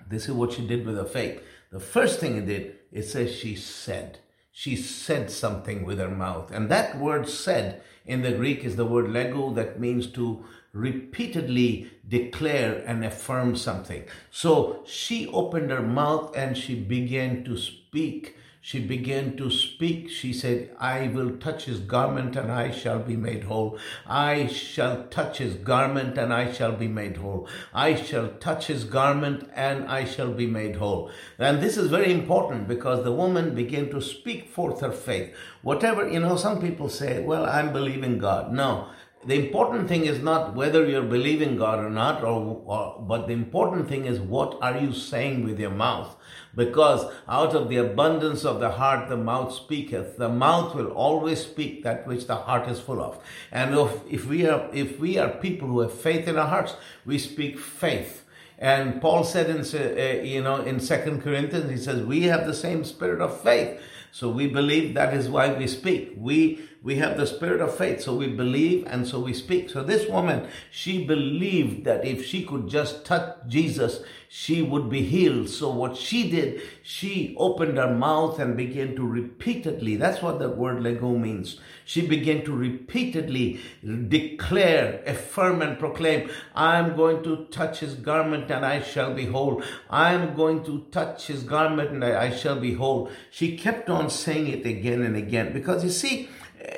this 0.08 0.28
is 0.28 0.34
what 0.34 0.52
she 0.52 0.64
did 0.64 0.86
with 0.86 0.96
her 0.96 1.04
faith. 1.04 1.42
The 1.72 1.80
first 1.80 2.20
thing 2.20 2.36
it 2.36 2.46
did, 2.46 2.76
it 2.92 3.02
says 3.02 3.34
she 3.34 3.56
said. 3.56 4.20
She 4.52 4.76
said 4.76 5.32
something 5.32 5.84
with 5.84 5.98
her 5.98 6.10
mouth. 6.10 6.52
And 6.52 6.68
that 6.70 6.96
word 6.96 7.28
said 7.28 7.82
in 8.06 8.22
the 8.22 8.30
Greek 8.30 8.62
is 8.62 8.76
the 8.76 8.86
word 8.86 9.10
lego 9.10 9.52
that 9.54 9.80
means 9.80 10.06
to 10.12 10.44
repeatedly 10.72 11.90
declare 12.08 12.82
and 12.86 13.04
affirm 13.04 13.56
something. 13.56 14.04
So 14.30 14.82
she 14.86 15.26
opened 15.28 15.70
her 15.70 15.82
mouth 15.82 16.36
and 16.36 16.56
she 16.56 16.74
began 16.74 17.44
to 17.44 17.56
speak 17.56 18.36
she 18.64 18.78
began 18.78 19.36
to 19.38 19.50
speak. 19.50 20.08
She 20.08 20.32
said, 20.32 20.70
I 20.78 21.08
will 21.08 21.36
touch 21.38 21.64
his 21.64 21.80
garment 21.80 22.36
and 22.36 22.50
I 22.50 22.70
shall 22.70 23.00
be 23.00 23.16
made 23.16 23.42
whole. 23.42 23.76
I 24.06 24.46
shall 24.46 25.02
touch 25.08 25.38
his 25.38 25.56
garment 25.56 26.16
and 26.16 26.32
I 26.32 26.52
shall 26.52 26.70
be 26.70 26.86
made 26.86 27.16
whole. 27.16 27.48
I 27.74 27.96
shall 27.96 28.28
touch 28.38 28.68
his 28.68 28.84
garment 28.84 29.50
and 29.52 29.88
I 29.88 30.04
shall 30.04 30.30
be 30.30 30.46
made 30.46 30.76
whole. 30.76 31.10
And 31.40 31.60
this 31.60 31.76
is 31.76 31.90
very 31.90 32.12
important 32.12 32.68
because 32.68 33.02
the 33.02 33.10
woman 33.10 33.56
began 33.56 33.90
to 33.90 34.00
speak 34.00 34.48
forth 34.48 34.80
her 34.80 34.92
faith. 34.92 35.34
Whatever, 35.62 36.08
you 36.08 36.20
know, 36.20 36.36
some 36.36 36.60
people 36.60 36.88
say, 36.88 37.20
well, 37.20 37.44
I'm 37.44 37.72
believing 37.72 38.18
God. 38.18 38.52
No 38.52 38.90
the 39.24 39.34
important 39.34 39.88
thing 39.88 40.04
is 40.04 40.20
not 40.20 40.54
whether 40.54 40.84
you're 40.84 41.02
believing 41.02 41.56
God 41.56 41.78
or 41.78 41.90
not, 41.90 42.24
or, 42.24 42.60
or, 42.66 43.04
but 43.06 43.28
the 43.28 43.32
important 43.32 43.88
thing 43.88 44.04
is 44.04 44.18
what 44.18 44.58
are 44.60 44.76
you 44.78 44.92
saying 44.92 45.44
with 45.44 45.60
your 45.60 45.70
mouth? 45.70 46.16
Because 46.56 47.10
out 47.28 47.54
of 47.54 47.68
the 47.68 47.76
abundance 47.76 48.44
of 48.44 48.58
the 48.58 48.70
heart 48.70 49.08
the 49.08 49.16
mouth 49.16 49.54
speaketh. 49.54 50.16
The 50.16 50.28
mouth 50.28 50.74
will 50.74 50.88
always 50.88 51.42
speak 51.42 51.84
that 51.84 52.06
which 52.06 52.26
the 52.26 52.34
heart 52.34 52.68
is 52.68 52.80
full 52.80 53.00
of. 53.00 53.22
And 53.52 53.74
if, 53.74 54.00
if 54.10 54.26
we 54.26 54.46
are 54.46 54.68
if 54.72 54.98
we 54.98 55.18
are 55.18 55.28
people 55.28 55.68
who 55.68 55.80
have 55.80 55.94
faith 55.94 56.26
in 56.26 56.36
our 56.36 56.48
hearts, 56.48 56.74
we 57.06 57.18
speak 57.18 57.58
faith. 57.58 58.24
And 58.58 59.00
Paul 59.00 59.24
said 59.24 59.48
in 59.48 59.60
uh, 59.60 60.22
you 60.22 60.42
know 60.42 60.56
in 60.62 60.80
Second 60.80 61.22
Corinthians, 61.22 61.70
he 61.70 61.76
says 61.76 62.04
we 62.04 62.24
have 62.24 62.46
the 62.46 62.54
same 62.54 62.84
spirit 62.84 63.20
of 63.20 63.40
faith. 63.40 63.80
So 64.10 64.28
we 64.28 64.46
believe 64.46 64.94
that 64.94 65.14
is 65.14 65.28
why 65.28 65.52
we 65.54 65.66
speak. 65.66 66.12
We 66.18 66.68
we 66.82 66.96
have 66.96 67.16
the 67.16 67.26
spirit 67.26 67.60
of 67.60 67.76
faith. 67.76 68.02
So 68.02 68.14
we 68.14 68.26
believe 68.28 68.86
and 68.86 69.06
so 69.06 69.20
we 69.20 69.32
speak. 69.34 69.70
So 69.70 69.82
this 69.82 70.08
woman, 70.08 70.48
she 70.70 71.04
believed 71.04 71.84
that 71.84 72.04
if 72.04 72.26
she 72.26 72.44
could 72.44 72.68
just 72.68 73.04
touch 73.04 73.36
Jesus, 73.46 74.00
she 74.28 74.62
would 74.62 74.88
be 74.88 75.02
healed. 75.02 75.48
So 75.50 75.70
what 75.70 75.96
she 75.96 76.30
did, 76.30 76.62
she 76.82 77.36
opened 77.38 77.76
her 77.76 77.94
mouth 77.94 78.40
and 78.40 78.56
began 78.56 78.96
to 78.96 79.06
repeatedly, 79.06 79.96
that's 79.96 80.22
what 80.22 80.38
the 80.38 80.48
word 80.48 80.82
lego 80.82 81.10
means. 81.10 81.60
She 81.84 82.06
began 82.06 82.42
to 82.46 82.56
repeatedly 82.56 83.60
declare, 84.08 85.02
affirm 85.06 85.60
and 85.60 85.78
proclaim, 85.78 86.30
I'm 86.54 86.96
going 86.96 87.22
to 87.24 87.44
touch 87.50 87.80
his 87.80 87.94
garment 87.94 88.50
and 88.50 88.64
I 88.64 88.80
shall 88.80 89.12
be 89.12 89.26
whole. 89.26 89.62
I'm 89.90 90.34
going 90.34 90.64
to 90.64 90.86
touch 90.90 91.26
his 91.26 91.42
garment 91.42 91.90
and 91.90 92.02
I 92.02 92.34
shall 92.34 92.58
be 92.58 92.72
whole. 92.72 93.10
She 93.30 93.56
kept 93.56 93.90
on 93.90 94.08
saying 94.08 94.48
it 94.48 94.66
again 94.66 95.02
and 95.02 95.14
again 95.14 95.52
because 95.52 95.84
you 95.84 95.90
see, 95.90 96.30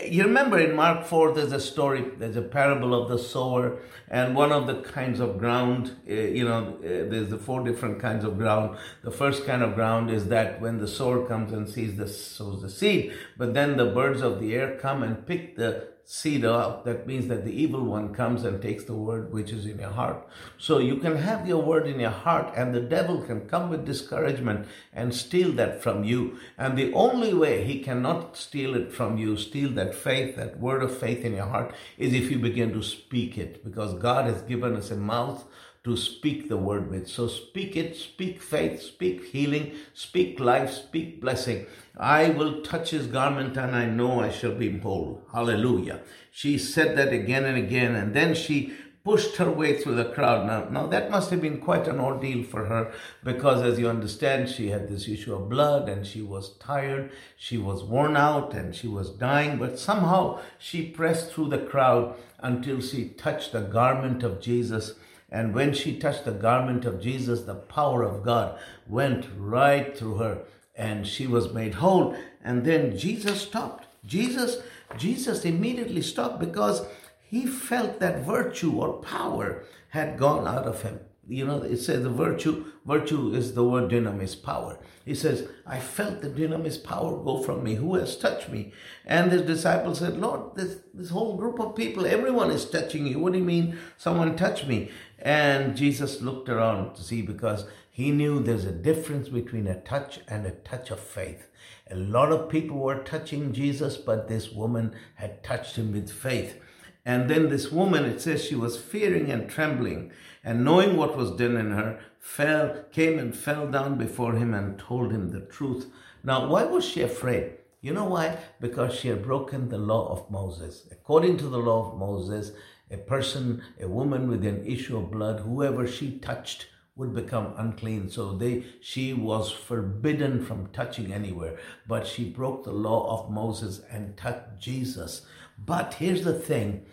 you 0.07 0.25
remember 0.25 0.59
in 0.59 0.75
Mark 0.77 1.07
4, 1.07 1.33
there's 1.33 1.53
a 1.53 1.61
story, 1.61 2.05
there's 2.19 2.37
a 2.37 2.43
parable 2.43 2.95
of 2.95 3.09
the 3.09 3.19
sower, 3.19 3.79
and 4.09 4.35
one 4.35 4.53
of 4.53 4.67
the 4.67 4.83
kinds 4.83 5.21
of 5.21 5.39
ground, 5.39 5.97
uh, 6.09 6.13
you 6.13 6.45
know, 6.45 6.77
uh, 6.79 7.11
there's 7.11 7.31
the 7.31 7.39
four 7.39 7.65
different 7.65 8.01
kinds 8.01 8.25
of 8.25 8.37
ground. 8.39 8.77
The 9.03 9.11
first 9.11 9.47
kind 9.47 9.63
of 9.63 9.75
ground 9.75 10.11
is 10.11 10.29
that 10.29 10.61
when 10.61 10.79
the 10.79 10.89
sower 10.89 11.27
comes 11.27 11.53
and 11.53 11.69
sees 11.69 11.97
the 11.97 12.09
sows 12.09 12.63
the 12.63 12.71
seed, 12.71 13.15
but 13.37 13.55
then 13.55 13.77
the 13.77 13.87
birds 13.87 14.21
of 14.21 14.41
the 14.41 14.55
air 14.55 14.79
come 14.79 15.03
and 15.03 15.27
pick 15.27 15.57
the 15.57 15.94
seed 16.07 16.45
out, 16.45 16.85
that 16.85 17.07
means 17.07 17.29
that 17.29 17.45
the 17.45 17.63
evil 17.63 17.83
one 17.83 18.15
comes 18.15 18.45
and 18.45 18.61
takes 18.61 18.85
the 18.85 18.95
word 18.95 19.33
which 19.33 19.51
is 19.51 19.65
in 19.65 19.79
your 19.79 19.91
heart. 19.91 20.27
So 20.59 20.79
you 20.79 20.97
can 20.97 21.17
have 21.17 21.49
your 21.49 21.63
word 21.63 21.87
in 21.87 21.99
your 21.99 22.11
heart, 22.11 22.53
and 22.55 22.75
the 22.75 22.81
devil 22.81 23.23
can 23.23 23.49
come 23.49 23.71
with 23.71 23.87
discouragement 23.87 24.67
and 24.93 25.15
steal 25.15 25.53
that 25.53 25.83
from 25.83 26.05
you. 26.05 26.39
And 26.59 26.77
the 26.77 26.93
only 26.93 27.33
way 27.33 27.65
he 27.65 27.81
cannot 27.81 28.37
steal 28.37 28.75
it 28.75 28.93
from 28.93 29.17
you, 29.17 29.37
steal 29.37 29.71
that 29.71 29.95
faith, 29.95 30.37
that 30.37 30.61
word 30.61 30.83
of 30.83 30.97
faith 30.97 31.25
in 31.25 31.35
your 31.35 31.47
heart, 31.47 31.75
is 31.97 32.13
if 32.13 32.31
you 32.31 32.39
begin 32.39 32.73
to 32.75 32.83
speak 32.83 33.39
it, 33.39 33.65
because 33.65 33.95
God 33.95 34.27
has 34.27 34.43
given 34.43 34.77
us 34.77 34.91
a 34.91 34.97
mouth 34.97 35.45
to 35.85 35.99
speak 35.99 36.49
the 36.49 36.57
word 36.57 36.91
with. 36.91 37.07
So 37.07 37.29
speak 37.29 37.77
it, 37.77 37.95
speak 37.95 38.41
faith, 38.41 38.81
speak 38.81 39.27
healing, 39.27 39.75
speak 39.93 40.41
life, 40.41 40.73
speak 40.73 41.21
blessing. 41.21 41.67
I 41.97 42.31
will 42.31 42.63
touch 42.63 42.91
his 42.91 43.07
garment 43.07 43.59
and 43.59 43.77
I 43.77 43.85
know 43.87 44.21
I 44.21 44.31
shall 44.31 44.55
be 44.55 44.79
whole. 44.79 45.23
Hallelujah. 45.33 46.01
She 46.31 46.57
said 46.57 46.97
that 46.97 47.13
again 47.13 47.45
and 47.45 47.59
again 47.59 47.95
and 47.95 48.15
then 48.15 48.35
she 48.35 48.73
pushed 49.05 49.37
her 49.37 49.51
way 49.51 49.79
through 49.79 49.97
the 49.97 50.07
crowd. 50.07 50.47
Now, 50.47 50.67
now 50.71 50.87
that 50.87 51.11
must 51.11 51.31
have 51.31 51.43
been 51.43 51.61
quite 51.61 51.87
an 51.87 52.01
ordeal 52.01 52.43
for 52.43 52.65
her 52.65 52.91
because 53.23 53.61
as 53.61 53.79
you 53.79 53.87
understand, 53.87 54.49
she 54.49 54.69
had 54.69 54.89
this 54.89 55.07
issue 55.07 55.35
of 55.35 55.51
blood 55.51 55.91
and 55.91 56.07
she 56.07 56.23
was 56.23 56.57
tired, 56.57 57.13
she 57.37 57.59
was 57.59 57.85
worn 57.85 58.17
out 58.17 58.55
and 58.55 58.75
she 58.75 58.89
was 58.89 59.11
dying, 59.11 59.59
but 59.59 59.79
somehow 59.79 60.41
she 60.59 60.87
pressed 60.87 61.31
through 61.31 61.51
the 61.51 61.59
crowd 61.59 62.17
until 62.39 62.81
she 62.81 63.11
touched 63.11 63.53
the 63.53 63.61
garment 63.61 64.23
of 64.23 64.41
Jesus 64.41 64.95
and 65.35 65.53
when 65.53 65.73
she 65.73 65.99
touched 65.99 66.25
the 66.25 66.31
garment 66.31 66.85
of 66.85 67.01
Jesus, 67.01 67.43
the 67.43 67.57
power 67.57 68.05
of 68.05 68.23
God 68.23 68.57
went 68.87 69.27
right 69.37 69.99
through 69.99 70.19
her 70.19 70.45
and 70.77 71.05
she 71.05 71.27
was 71.27 71.53
made 71.53 71.75
whole. 71.75 72.17
And 72.45 72.65
then 72.65 72.97
Jesus 72.97 73.43
stopped. 73.43 73.89
Jesus, 74.07 74.59
Jesus 74.97 75.45
immediately 75.45 76.03
stopped 76.03 76.39
because 76.39 76.87
he 77.21 77.49
felt 77.49 77.99
that 77.99 78.25
virtue 78.25 78.79
or 78.79 79.03
power 79.03 79.65
had 79.89 80.21
gone 80.21 80.47
out 80.47 80.69
of 80.69 80.83
him 80.83 81.01
you 81.29 81.47
know, 81.47 81.63
it 81.63 81.79
says 81.79 82.03
the 82.03 82.11
virtue, 82.11 82.67
virtue 82.85 83.35
is 83.35 83.55
the 83.55 83.65
word 83.65 83.91
dynamis, 83.91 84.41
power. 84.41 84.79
He 85.05 85.15
says, 85.15 85.49
I 85.67 85.81
felt 85.81 86.23
the 86.23 86.29
dynamis 86.29 86.83
power 86.83 87.23
go 87.23 87.43
from 87.43 87.63
me. 87.63 87.75
Who 87.75 87.95
has 87.97 88.17
touched 88.17 88.49
me? 88.49 88.73
And 89.05 89.31
his 89.31 89.43
disciples 89.43 89.99
said, 89.99 90.19
Lord, 90.19 90.57
this, 90.57 90.79
this 90.93 91.11
whole 91.11 91.37
group 91.37 91.61
of 91.61 91.77
people, 91.77 92.07
everyone 92.07 92.51
is 92.51 92.69
touching 92.69 93.07
you. 93.07 93.19
What 93.19 93.33
do 93.33 93.39
you 93.39 93.45
mean 93.45 93.79
someone 93.97 94.37
touched 94.37 94.67
me? 94.67 94.91
And 95.19 95.77
Jesus 95.77 96.23
looked 96.23 96.49
around 96.49 96.95
to 96.97 97.03
see 97.03 97.23
because 97.23 97.67
he 97.91 98.11
knew 98.11 98.41
there's 98.41 98.65
a 98.65 98.73
difference 98.73 99.29
between 99.29 99.67
a 99.67 99.81
touch 99.81 100.21
and 100.27 100.47
a 100.47 100.51
touch 100.51 100.91
of 100.91 101.01
faith. 101.01 101.49
A 101.91 101.95
lot 101.95 102.33
of 102.33 102.49
people 102.49 102.79
were 102.79 103.03
touching 103.03 103.53
Jesus, 103.53 103.97
but 103.97 104.27
this 104.27 104.51
woman 104.51 104.95
had 105.17 105.45
touched 105.45 105.77
him 105.77 105.93
with 105.93 106.11
faith. 106.11 106.59
And 107.05 107.29
then 107.29 107.49
this 107.49 107.71
woman, 107.71 108.05
it 108.05 108.21
says 108.21 108.45
she 108.45 108.55
was 108.55 108.79
fearing 108.79 109.31
and 109.31 109.49
trembling, 109.49 110.11
and 110.43 110.65
knowing 110.65 110.97
what 110.97 111.17
was 111.17 111.33
done 111.33 111.57
in 111.57 111.73
her, 111.73 112.01
fell, 112.19 112.85
came 112.93 113.19
and 113.19 113.37
fell 113.37 113.71
down 113.71 113.99
before 113.99 114.35
him 114.35 114.55
and 114.55 114.79
told 114.79 115.13
him 115.13 115.31
the 115.31 115.41
truth. 115.41 115.87
Now, 116.23 116.49
why 116.49 116.65
was 116.65 116.85
she 116.85 117.03
afraid? 117.03 117.53
You 117.83 117.93
know 117.93 118.07
why? 118.07 118.39
Because 118.61 118.95
she 118.95 119.09
had 119.09 119.23
broken 119.23 119.69
the 119.69 119.77
law 119.77 120.11
of 120.11 120.31
Moses. 120.31 120.87
According 120.91 121.37
to 121.39 121.49
the 121.49 121.59
law 121.59 121.91
of 121.93 121.99
Moses, 121.99 122.53
a 122.91 122.97
person, 122.97 123.63
a 123.79 123.87
woman 123.87 124.29
with 124.29 124.45
an 124.47 124.65
issue 124.65 124.97
of 124.97 125.11
blood, 125.11 125.41
whoever 125.41 125.87
she 125.87 126.19
touched 126.19 126.69
would 126.97 127.15
become 127.15 127.53
unclean. 127.59 128.09
So 128.09 128.33
they 128.33 128.65
she 128.81 129.13
was 129.13 129.51
forbidden 129.51 130.45
from 130.45 130.69
touching 130.69 131.13
anywhere. 131.13 131.59
But 131.87 132.07
she 132.07 132.31
broke 132.31 132.65
the 132.65 132.73
law 132.73 133.19
of 133.19 133.31
Moses 133.31 133.83
and 133.91 134.17
touched 134.17 134.59
Jesus. 134.59 135.27
But 135.59 135.95
here's 135.95 136.25
the 136.25 136.33
thing. 136.33 136.87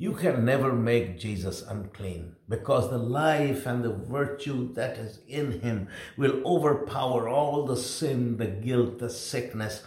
You 0.00 0.12
can 0.12 0.44
never 0.44 0.72
make 0.72 1.18
Jesus 1.18 1.62
unclean 1.62 2.36
because 2.48 2.88
the 2.88 2.98
life 2.98 3.66
and 3.66 3.82
the 3.82 3.92
virtue 3.92 4.72
that 4.74 4.96
is 4.96 5.20
in 5.26 5.60
him 5.60 5.88
will 6.16 6.40
overpower 6.46 7.28
all 7.28 7.64
the 7.64 7.76
sin, 7.76 8.36
the 8.36 8.46
guilt, 8.46 9.00
the 9.00 9.10
sickness 9.10 9.82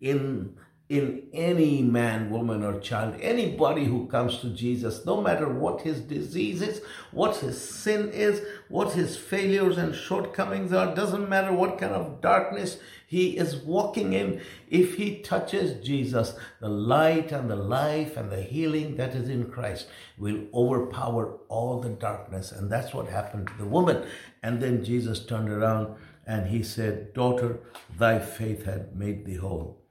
in 0.00 0.56
in 0.92 1.26
any 1.32 1.80
man, 1.80 2.28
woman, 2.28 2.62
or 2.62 2.78
child, 2.78 3.14
anybody 3.22 3.86
who 3.86 4.06
comes 4.08 4.40
to 4.40 4.50
Jesus, 4.50 5.06
no 5.06 5.22
matter 5.22 5.48
what 5.48 5.80
his 5.80 6.02
disease 6.02 6.60
is, 6.60 6.82
what 7.12 7.34
his 7.38 7.58
sin 7.58 8.10
is, 8.10 8.42
what 8.68 8.92
his 8.92 9.16
failures 9.16 9.78
and 9.78 9.94
shortcomings 9.94 10.70
are, 10.70 10.94
doesn't 10.94 11.30
matter 11.30 11.50
what 11.50 11.78
kind 11.78 11.94
of 11.94 12.20
darkness 12.20 12.76
he 13.06 13.38
is 13.38 13.56
walking 13.56 14.12
in, 14.12 14.42
if 14.68 14.96
he 14.96 15.22
touches 15.22 15.82
Jesus, 15.82 16.34
the 16.60 16.68
light 16.68 17.32
and 17.32 17.48
the 17.48 17.56
life 17.56 18.18
and 18.18 18.30
the 18.30 18.42
healing 18.42 18.96
that 18.96 19.14
is 19.14 19.30
in 19.30 19.50
Christ 19.50 19.86
will 20.18 20.44
overpower 20.52 21.38
all 21.48 21.80
the 21.80 21.88
darkness. 21.88 22.52
And 22.52 22.70
that's 22.70 22.92
what 22.92 23.08
happened 23.08 23.46
to 23.46 23.56
the 23.56 23.64
woman. 23.64 24.04
And 24.42 24.60
then 24.60 24.84
Jesus 24.84 25.24
turned 25.24 25.48
around 25.48 25.96
and 26.26 26.48
he 26.48 26.62
said, 26.62 27.14
Daughter, 27.14 27.60
thy 27.98 28.18
faith 28.18 28.66
had 28.66 28.94
made 28.94 29.24
thee 29.24 29.36
whole 29.36 29.81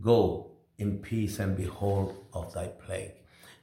Go 0.00 0.52
in 0.78 0.98
peace 0.98 1.38
and 1.38 1.56
behold 1.56 2.24
of 2.32 2.52
thy 2.52 2.68
plague. 2.68 3.12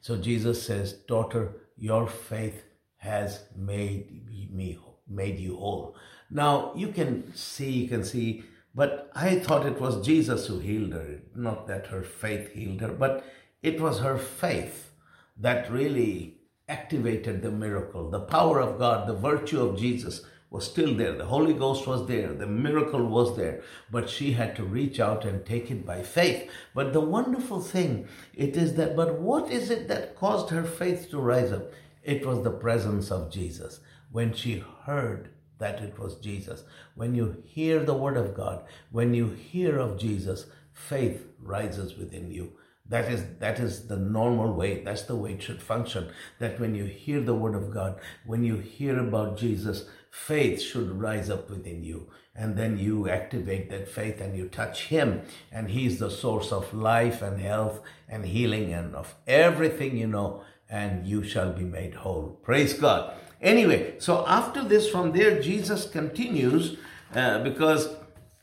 So 0.01 0.17
Jesus 0.17 0.61
says, 0.65 0.93
Daughter, 0.93 1.53
your 1.77 2.07
faith 2.07 2.63
has 2.97 3.43
made 3.55 4.51
me 4.51 4.79
made 5.07 5.37
you 5.39 5.57
whole. 5.57 5.95
Now 6.29 6.73
you 6.75 6.87
can 6.87 7.33
see, 7.35 7.71
you 7.71 7.87
can 7.87 8.03
see, 8.03 8.43
but 8.73 9.11
I 9.13 9.39
thought 9.39 9.65
it 9.65 9.79
was 9.79 10.05
Jesus 10.05 10.47
who 10.47 10.59
healed 10.59 10.93
her, 10.93 11.19
not 11.35 11.67
that 11.67 11.87
her 11.87 12.01
faith 12.01 12.51
healed 12.53 12.81
her, 12.81 12.89
but 12.89 13.23
it 13.61 13.79
was 13.79 13.99
her 13.99 14.17
faith 14.17 14.91
that 15.37 15.71
really 15.71 16.37
activated 16.67 17.41
the 17.41 17.51
miracle, 17.51 18.09
the 18.09 18.19
power 18.19 18.59
of 18.59 18.79
God, 18.79 19.07
the 19.07 19.13
virtue 19.13 19.61
of 19.61 19.77
Jesus 19.77 20.25
was 20.49 20.65
still 20.65 20.95
there. 20.95 21.13
The 21.13 21.25
Holy 21.25 21.53
Ghost 21.53 21.85
was 21.87 22.07
there. 22.07 22.33
The 22.33 22.47
miracle 22.47 23.05
was 23.05 23.35
there. 23.35 23.61
But 23.91 24.09
she 24.09 24.33
had 24.33 24.55
to 24.55 24.63
reach 24.63 24.99
out 24.99 25.25
and 25.25 25.45
take 25.45 25.69
it 25.71 25.85
by 25.85 26.01
faith. 26.03 26.49
But 26.73 26.93
the 26.93 27.01
wonderful 27.01 27.59
thing, 27.59 28.07
it 28.33 28.55
is 28.55 28.75
that, 28.75 28.95
but 28.95 29.19
what 29.19 29.51
is 29.51 29.69
it 29.69 29.87
that 29.87 30.15
caused 30.15 30.49
her 30.49 30.63
faith 30.63 31.09
to 31.11 31.19
rise 31.19 31.51
up? 31.51 31.71
It 32.03 32.25
was 32.25 32.43
the 32.43 32.51
presence 32.51 33.11
of 33.11 33.31
Jesus. 33.31 33.79
When 34.11 34.33
she 34.33 34.63
heard 34.83 35.29
that 35.57 35.81
it 35.81 35.97
was 35.97 36.15
Jesus. 36.15 36.63
When 36.95 37.15
you 37.15 37.43
hear 37.45 37.83
the 37.83 37.93
word 37.93 38.17
of 38.17 38.35
God, 38.35 38.63
when 38.91 39.13
you 39.13 39.29
hear 39.29 39.77
of 39.77 39.97
Jesus, 39.97 40.45
faith 40.73 41.25
rises 41.41 41.97
within 41.97 42.31
you. 42.31 42.53
That 42.87 43.11
is 43.11 43.23
that 43.39 43.59
is 43.59 43.87
the 43.87 43.97
normal 43.97 44.53
way. 44.53 44.83
That's 44.83 45.03
the 45.03 45.15
way 45.15 45.33
it 45.33 45.41
should 45.41 45.61
function. 45.61 46.11
That 46.39 46.59
when 46.59 46.75
you 46.75 46.85
hear 46.85 47.19
the 47.19 47.33
word 47.33 47.55
of 47.55 47.73
God, 47.73 47.99
when 48.25 48.43
you 48.43 48.57
hear 48.57 48.99
about 48.99 49.37
Jesus, 49.37 49.85
faith 50.15 50.61
should 50.61 50.99
rise 50.99 51.29
up 51.29 51.49
within 51.49 51.83
you. 51.83 52.07
And 52.35 52.57
then 52.57 52.77
you 52.77 53.07
activate 53.09 53.69
that 53.69 53.87
faith 53.87 54.19
and 54.19 54.35
you 54.35 54.47
touch 54.47 54.85
him. 54.85 55.21
And 55.51 55.69
he's 55.69 55.99
the 55.99 56.09
source 56.09 56.51
of 56.51 56.73
life 56.73 57.21
and 57.21 57.39
health 57.39 57.81
and 58.09 58.25
healing 58.25 58.73
and 58.73 58.95
of 58.95 59.15
everything 59.27 59.97
you 59.97 60.07
know. 60.07 60.43
And 60.69 61.05
you 61.05 61.23
shall 61.23 61.51
be 61.53 61.63
made 61.63 61.93
whole. 61.95 62.39
Praise 62.41 62.73
God. 62.73 63.13
Anyway, 63.41 63.95
so 63.99 64.25
after 64.27 64.63
this, 64.63 64.89
from 64.89 65.11
there, 65.11 65.39
Jesus 65.41 65.87
continues 65.87 66.77
uh, 67.13 67.43
because, 67.43 67.89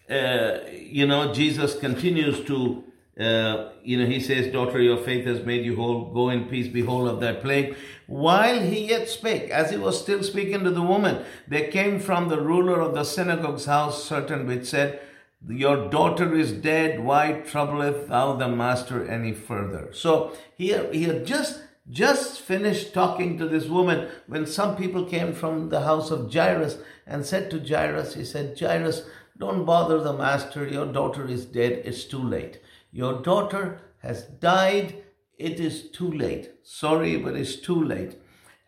uh, 0.08 0.60
you 0.70 1.06
know, 1.06 1.34
Jesus 1.34 1.76
continues 1.78 2.44
to 2.44 2.84
uh, 3.20 3.68
you 3.82 3.98
know, 3.98 4.06
he 4.06 4.20
says, 4.20 4.50
Daughter, 4.50 4.80
your 4.80 4.96
faith 4.96 5.26
has 5.26 5.44
made 5.44 5.66
you 5.66 5.76
whole. 5.76 6.12
Go 6.12 6.30
in 6.30 6.48
peace, 6.48 6.68
be 6.68 6.80
whole 6.80 7.06
of 7.06 7.20
that 7.20 7.42
plague. 7.42 7.76
While 8.06 8.60
he 8.60 8.86
yet 8.88 9.08
spake, 9.08 9.50
as 9.50 9.70
he 9.70 9.76
was 9.76 10.00
still 10.00 10.22
speaking 10.22 10.64
to 10.64 10.70
the 10.70 10.82
woman, 10.82 11.24
there 11.46 11.70
came 11.70 12.00
from 12.00 12.28
the 12.28 12.40
ruler 12.40 12.80
of 12.80 12.94
the 12.94 13.04
synagogue's 13.04 13.66
house 13.66 14.02
certain 14.02 14.46
which 14.46 14.66
said, 14.66 15.00
Your 15.46 15.90
daughter 15.90 16.34
is 16.34 16.52
dead. 16.52 17.04
Why 17.04 17.42
troubleth 17.44 18.08
thou 18.08 18.34
the 18.34 18.48
master 18.48 19.06
any 19.06 19.32
further? 19.32 19.90
So 19.92 20.34
here 20.56 20.90
he 20.90 21.02
had 21.04 21.26
just 21.26 21.62
just 21.90 22.40
finished 22.40 22.94
talking 22.94 23.36
to 23.36 23.48
this 23.48 23.66
woman 23.66 24.08
when 24.28 24.46
some 24.46 24.76
people 24.76 25.04
came 25.04 25.34
from 25.34 25.68
the 25.68 25.80
house 25.80 26.12
of 26.12 26.32
Jairus 26.32 26.78
and 27.06 27.26
said 27.26 27.50
to 27.50 27.58
Jairus, 27.58 28.14
he 28.14 28.24
said, 28.24 28.58
Jairus, 28.58 29.02
don't 29.36 29.64
bother 29.64 30.00
the 30.00 30.12
master. 30.12 30.66
Your 30.66 30.86
daughter 30.86 31.26
is 31.26 31.44
dead. 31.44 31.82
It's 31.84 32.04
too 32.04 32.22
late. 32.22 32.60
Your 32.92 33.22
daughter 33.22 33.80
has 34.00 34.24
died. 34.24 35.02
It 35.38 35.58
is 35.58 35.90
too 35.90 36.10
late. 36.10 36.50
Sorry, 36.62 37.16
but 37.16 37.34
it's 37.34 37.56
too 37.56 37.82
late. 37.82 38.18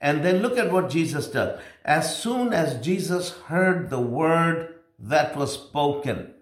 And 0.00 0.24
then 0.24 0.42
look 0.42 0.58
at 0.58 0.72
what 0.72 0.90
Jesus 0.90 1.28
does. 1.28 1.60
As 1.84 2.18
soon 2.18 2.52
as 2.52 2.84
Jesus 2.84 3.32
heard 3.48 3.90
the 3.90 4.00
word 4.00 4.74
that 4.98 5.36
was 5.36 5.52
spoken, 5.52 6.32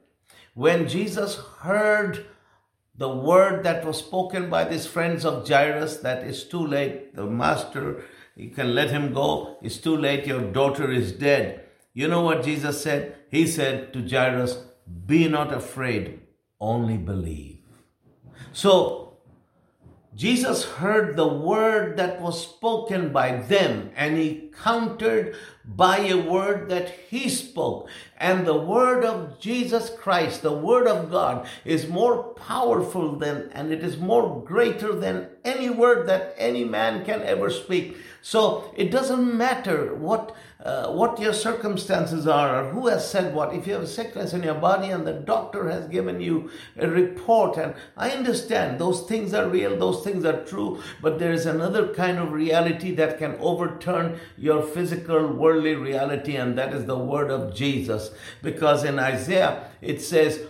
when 0.55 0.89
Jesus 0.89 1.37
heard 1.61 2.27
the 2.95 3.09
word 3.09 3.65
that 3.65 3.85
was 3.85 3.99
spoken 3.99 4.51
by 4.51 4.65
these 4.65 4.87
friends 4.87 5.25
of 5.25 5.49
Jairus, 5.49 5.97
that 5.99 6.25
is 6.25 6.45
too 6.45 6.65
late, 6.65 7.17
the 7.17 7.27
master, 7.27 8.05
you 8.37 8.51
can 8.51 8.75
let 8.75 8.91
him 8.91 9.13
go, 9.13 9.59
it's 9.63 9.79
too 9.79 9.97
late, 9.97 10.27
your 10.27 10.43
daughter 10.53 10.91
is 10.91 11.13
dead. 11.13 11.65
You 11.95 12.09
know 12.09 12.21
what 12.21 12.45
Jesus 12.45 12.83
said? 12.83 13.17
He 13.31 13.47
said 13.47 13.93
to 13.93 14.07
Jairus, 14.07 14.59
Be 15.07 15.29
not 15.29 15.53
afraid, 15.53 16.21
only 16.61 16.97
believe. 16.97 17.62
So 18.53 19.03
Jesus 20.15 20.65
heard 20.65 21.17
the 21.17 21.27
word 21.27 21.97
that 21.97 22.21
was 22.21 22.43
spoken 22.43 23.13
by 23.13 23.37
them 23.37 23.91
and 23.97 24.19
he 24.19 24.51
countered 24.63 25.35
by 25.65 26.01
a 26.01 26.19
word 26.19 26.69
that 26.69 26.91
he 26.91 27.31
spoke. 27.31 27.89
And 28.19 28.47
the 28.47 28.57
word 28.57 29.07
of 29.07 29.41
Jesus 29.41 29.89
Christ, 29.89 30.43
the 30.43 30.53
word 30.53 30.87
of 30.87 31.11
God, 31.11 31.47
is 31.65 31.89
more 31.89 32.35
powerful 32.35 33.17
than 33.17 33.49
and 33.53 33.73
it 33.73 33.83
is 33.83 33.97
more 33.97 34.43
greater 34.45 34.93
than 34.95 35.29
any 35.45 35.71
word 35.71 36.07
that 36.09 36.35
any 36.37 36.65
man 36.65 37.07
can 37.07 37.23
ever 37.23 37.49
speak. 37.49 37.97
So 38.21 38.71
it 38.77 38.91
doesn't 38.91 39.37
matter 39.37 39.95
what 39.95 40.37
uh, 40.65 40.93
what 40.93 41.19
your 41.19 41.33
circumstances 41.33 42.27
are 42.27 42.63
or 42.63 42.71
who 42.71 42.87
has 42.87 43.09
said 43.09 43.35
what. 43.35 43.53
If 43.53 43.67
you 43.67 43.75
have 43.75 43.89
sickness 43.89 44.33
in 44.33 44.45
your 44.45 44.55
body 44.55 44.91
and 44.91 45.05
the 45.05 45.13
doctor 45.13 45.69
has 45.69 45.89
given 45.89 46.21
you 46.21 46.51
a 46.79 46.89
report, 46.89 47.57
and 47.57 47.75
I 47.97 48.11
understand 48.11 48.79
those 48.79 49.03
things 49.03 49.35
are 49.35 49.49
real, 49.49 49.77
those 49.77 50.05
things 50.05 50.25
are 50.25 50.45
true, 50.45 50.81
but 51.01 51.19
there 51.19 51.33
is 51.33 51.47
another 51.47 51.93
kind 51.93 52.19
of 52.19 52.33
reality 52.33 52.95
that 52.95 53.19
can 53.19 53.37
overturn 53.41 54.21
your 54.37 54.63
physical 54.63 55.27
worldly 55.27 55.75
reality, 55.75 56.37
and 56.37 56.57
that 56.57 56.73
is 56.73 56.85
the 56.85 56.99
word 56.99 57.31
of 57.31 57.55
Jesus. 57.55 58.13
Because 58.41 58.85
in 58.85 59.01
Isaiah 59.01 59.65
it 59.81 60.01
says, 60.01 60.47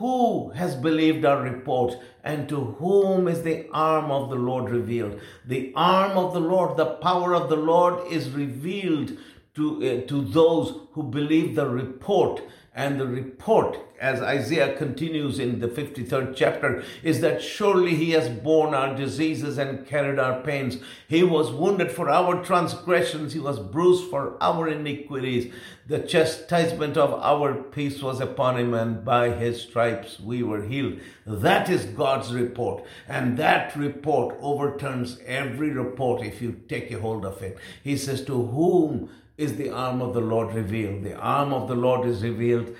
who 0.00 0.50
has 0.52 0.76
believed 0.76 1.26
our 1.26 1.42
report, 1.42 1.94
and 2.24 2.48
to 2.48 2.56
whom 2.78 3.28
is 3.28 3.42
the 3.42 3.68
arm 3.70 4.10
of 4.10 4.30
the 4.30 4.36
Lord 4.36 4.70
revealed? 4.70 5.20
The 5.44 5.72
arm 5.76 6.16
of 6.16 6.32
the 6.32 6.40
Lord, 6.40 6.78
the 6.78 6.86
power 6.86 7.34
of 7.34 7.50
the 7.50 7.56
Lord 7.56 8.10
is 8.10 8.30
revealed 8.30 9.18
to, 9.60 9.76
uh, 9.76 10.08
to 10.08 10.22
those 10.22 10.74
who 10.92 11.02
believe 11.02 11.54
the 11.54 11.68
report. 11.68 12.42
And 12.72 13.00
the 13.00 13.06
report, 13.06 13.78
as 14.00 14.22
Isaiah 14.22 14.76
continues 14.76 15.40
in 15.40 15.58
the 15.58 15.66
53rd 15.66 16.36
chapter, 16.36 16.84
is 17.02 17.20
that 17.20 17.42
surely 17.42 17.96
he 17.96 18.12
has 18.12 18.28
borne 18.28 18.74
our 18.74 18.94
diseases 18.94 19.58
and 19.58 19.84
carried 19.86 20.20
our 20.20 20.40
pains. 20.40 20.78
He 21.08 21.24
was 21.24 21.50
wounded 21.50 21.90
for 21.90 22.08
our 22.08 22.44
transgressions, 22.44 23.32
he 23.32 23.40
was 23.40 23.58
bruised 23.58 24.08
for 24.08 24.36
our 24.40 24.68
iniquities. 24.68 25.52
The 25.88 25.98
chastisement 25.98 26.96
of 26.96 27.12
our 27.14 27.54
peace 27.54 28.00
was 28.00 28.20
upon 28.20 28.56
him, 28.56 28.72
and 28.72 29.04
by 29.04 29.30
his 29.30 29.60
stripes 29.60 30.20
we 30.20 30.44
were 30.44 30.62
healed. 30.62 31.00
That 31.26 31.68
is 31.68 31.84
God's 31.86 32.32
report. 32.32 32.84
And 33.08 33.36
that 33.38 33.74
report 33.74 34.36
overturns 34.40 35.18
every 35.26 35.70
report 35.70 36.22
if 36.22 36.40
you 36.40 36.60
take 36.68 36.92
a 36.92 37.00
hold 37.00 37.26
of 37.26 37.42
it. 37.42 37.58
He 37.82 37.96
says, 37.96 38.24
To 38.26 38.46
whom 38.46 39.10
is 39.40 39.56
the 39.56 39.70
arm 39.70 40.02
of 40.02 40.12
the 40.12 40.20
Lord 40.20 40.54
revealed. 40.54 41.02
The 41.02 41.16
arm 41.16 41.52
of 41.54 41.66
the 41.66 41.74
Lord 41.74 42.06
is 42.06 42.22
revealed 42.22 42.76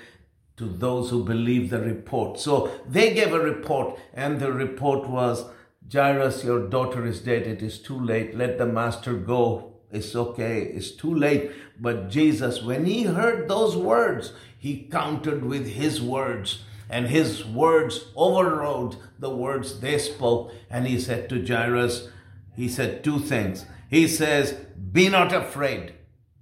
to 0.57 0.65
those 0.65 1.09
who 1.09 1.23
believe 1.23 1.71
the 1.71 1.81
report. 1.81 2.39
So 2.39 2.71
they 2.87 3.15
gave 3.15 3.33
a 3.33 3.39
report, 3.39 3.97
and 4.13 4.39
the 4.39 4.53
report 4.53 5.09
was 5.09 5.45
Jairus, 5.91 6.43
your 6.43 6.69
daughter 6.69 7.05
is 7.05 7.19
dead. 7.21 7.43
It 7.47 7.63
is 7.63 7.79
too 7.79 7.99
late. 7.99 8.37
Let 8.37 8.57
the 8.57 8.65
master 8.65 9.13
go. 9.13 9.73
It's 9.91 10.15
okay. 10.15 10.61
It's 10.61 10.91
too 10.91 11.13
late. 11.13 11.51
But 11.79 12.09
Jesus, 12.09 12.61
when 12.61 12.85
he 12.85 13.03
heard 13.03 13.49
those 13.49 13.75
words, 13.75 14.31
he 14.57 14.83
countered 14.83 15.43
with 15.43 15.67
his 15.67 16.01
words. 16.01 16.63
And 16.89 17.07
his 17.07 17.43
words 17.43 18.05
overrode 18.15 18.97
the 19.19 19.29
words 19.29 19.79
they 19.79 19.97
spoke. 19.97 20.53
And 20.69 20.87
he 20.87 20.99
said 20.99 21.27
to 21.29 21.45
Jairus, 21.45 22.09
he 22.55 22.69
said 22.69 23.03
two 23.03 23.19
things. 23.19 23.65
He 23.89 24.07
says, 24.07 24.53
Be 24.91 25.09
not 25.09 25.33
afraid 25.33 25.93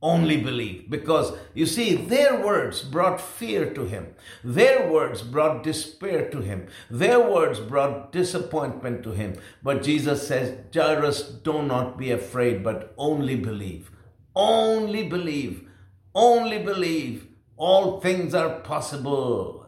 only 0.01 0.37
believe. 0.37 0.89
Because 0.89 1.33
you 1.53 1.65
see, 1.65 1.95
their 1.95 2.43
words 2.45 2.81
brought 2.83 3.19
fear 3.19 3.73
to 3.73 3.85
him. 3.85 4.07
Their 4.43 4.89
words 4.89 5.21
brought 5.21 5.63
despair 5.63 6.29
to 6.29 6.41
him. 6.41 6.67
Their 6.89 7.19
words 7.19 7.59
brought 7.59 8.11
disappointment 8.11 9.03
to 9.03 9.11
him. 9.11 9.35
But 9.61 9.83
Jesus 9.83 10.27
says, 10.27 10.57
Jairus, 10.73 11.23
do 11.23 11.61
not 11.61 11.97
be 11.97 12.11
afraid, 12.11 12.63
but 12.63 12.93
only 12.97 13.35
believe. 13.35 13.91
Only 14.35 15.07
believe. 15.07 15.67
Only 16.15 16.59
believe. 16.59 17.27
All 17.57 17.99
things 17.99 18.33
are 18.33 18.59
possible 18.61 19.59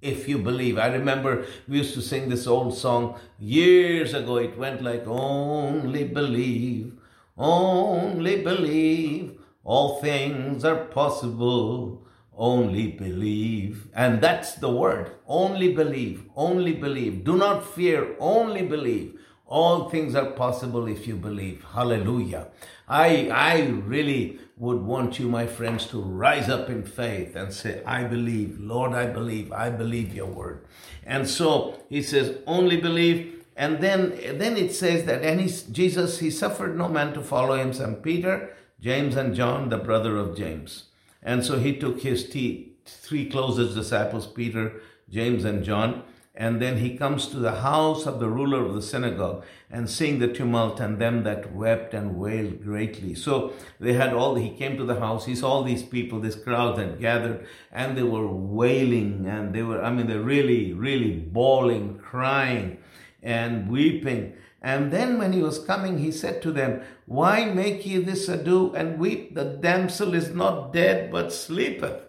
if 0.00 0.28
you 0.28 0.38
believe. 0.38 0.78
I 0.78 0.86
remember 0.88 1.46
we 1.66 1.78
used 1.78 1.94
to 1.94 2.02
sing 2.02 2.28
this 2.28 2.46
old 2.46 2.76
song 2.76 3.18
years 3.38 4.14
ago. 4.14 4.36
It 4.36 4.56
went 4.56 4.82
like, 4.82 5.06
Only 5.06 6.04
believe, 6.04 6.92
only 7.36 8.42
believe, 8.42 9.37
all 9.68 10.00
things 10.00 10.64
are 10.64 10.86
possible. 10.86 12.02
Only 12.34 12.86
believe. 12.86 13.88
And 13.94 14.22
that's 14.22 14.54
the 14.54 14.70
word. 14.70 15.10
Only 15.26 15.74
believe. 15.74 16.22
Only 16.34 16.72
believe. 16.72 17.22
Do 17.22 17.36
not 17.36 17.66
fear. 17.74 18.16
Only 18.18 18.62
believe. 18.62 19.20
All 19.46 19.90
things 19.90 20.14
are 20.14 20.30
possible 20.30 20.88
if 20.88 21.06
you 21.06 21.16
believe. 21.16 21.66
Hallelujah. 21.74 22.46
I, 22.88 23.28
I 23.28 23.66
really 23.84 24.38
would 24.56 24.80
want 24.80 25.18
you, 25.18 25.28
my 25.28 25.46
friends, 25.46 25.84
to 25.88 26.00
rise 26.00 26.48
up 26.48 26.70
in 26.70 26.82
faith 26.82 27.36
and 27.36 27.52
say, 27.52 27.82
I 27.84 28.04
believe. 28.04 28.58
Lord, 28.58 28.92
I 28.92 29.04
believe. 29.04 29.52
I 29.52 29.68
believe 29.68 30.14
your 30.14 30.32
word. 30.40 30.64
And 31.04 31.28
so 31.28 31.78
he 31.90 32.00
says, 32.00 32.38
only 32.46 32.78
believe. 32.78 33.44
And 33.54 33.82
then, 33.82 34.18
then 34.38 34.56
it 34.56 34.72
says 34.72 35.04
that 35.04 35.22
and 35.22 35.42
he, 35.42 35.50
Jesus, 35.70 36.20
he 36.20 36.30
suffered 36.30 36.78
no 36.78 36.88
man 36.88 37.12
to 37.12 37.20
follow 37.20 37.54
him. 37.54 37.74
St. 37.74 38.02
Peter, 38.02 38.54
James 38.80 39.16
and 39.16 39.34
John, 39.34 39.68
the 39.68 39.78
brother 39.78 40.16
of 40.16 40.36
James. 40.36 40.84
And 41.22 41.44
so 41.44 41.58
he 41.58 41.76
took 41.76 42.00
his 42.00 42.24
three 42.24 43.28
closest 43.28 43.74
disciples, 43.74 44.26
Peter, 44.26 44.80
James, 45.10 45.44
and 45.44 45.64
John, 45.64 46.02
and 46.38 46.62
then 46.62 46.76
he 46.76 46.96
comes 46.96 47.26
to 47.28 47.38
the 47.38 47.62
house 47.62 48.06
of 48.06 48.20
the 48.20 48.28
ruler 48.28 48.64
of 48.64 48.72
the 48.72 48.80
synagogue 48.80 49.44
and 49.68 49.90
seeing 49.90 50.20
the 50.20 50.32
tumult 50.32 50.78
and 50.78 51.00
them 51.00 51.24
that 51.24 51.52
wept 51.52 51.92
and 51.94 52.16
wailed 52.16 52.62
greatly. 52.62 53.16
So 53.16 53.54
they 53.80 53.94
had 53.94 54.12
all, 54.12 54.36
he 54.36 54.50
came 54.50 54.76
to 54.76 54.84
the 54.84 55.00
house, 55.00 55.26
he 55.26 55.34
saw 55.34 55.50
all 55.50 55.64
these 55.64 55.82
people, 55.82 56.20
this 56.20 56.36
crowd 56.36 56.78
had 56.78 57.00
gathered, 57.00 57.44
and 57.72 57.98
they 57.98 58.04
were 58.04 58.28
wailing 58.28 59.26
and 59.26 59.52
they 59.52 59.64
were, 59.64 59.82
I 59.82 59.90
mean, 59.90 60.06
they're 60.06 60.20
really, 60.20 60.72
really 60.72 61.16
bawling, 61.16 61.98
crying 61.98 62.78
and 63.20 63.68
weeping. 63.68 64.34
And 64.60 64.92
then 64.92 65.18
when 65.18 65.32
he 65.32 65.42
was 65.42 65.58
coming, 65.58 65.98
he 65.98 66.10
said 66.10 66.42
to 66.42 66.50
them, 66.50 66.82
Why 67.06 67.44
make 67.44 67.86
ye 67.86 67.98
this 67.98 68.28
ado 68.28 68.74
and 68.74 68.98
weep? 68.98 69.34
The 69.34 69.44
damsel 69.44 70.14
is 70.14 70.34
not 70.34 70.72
dead, 70.72 71.12
but 71.12 71.32
sleepeth. 71.32 72.06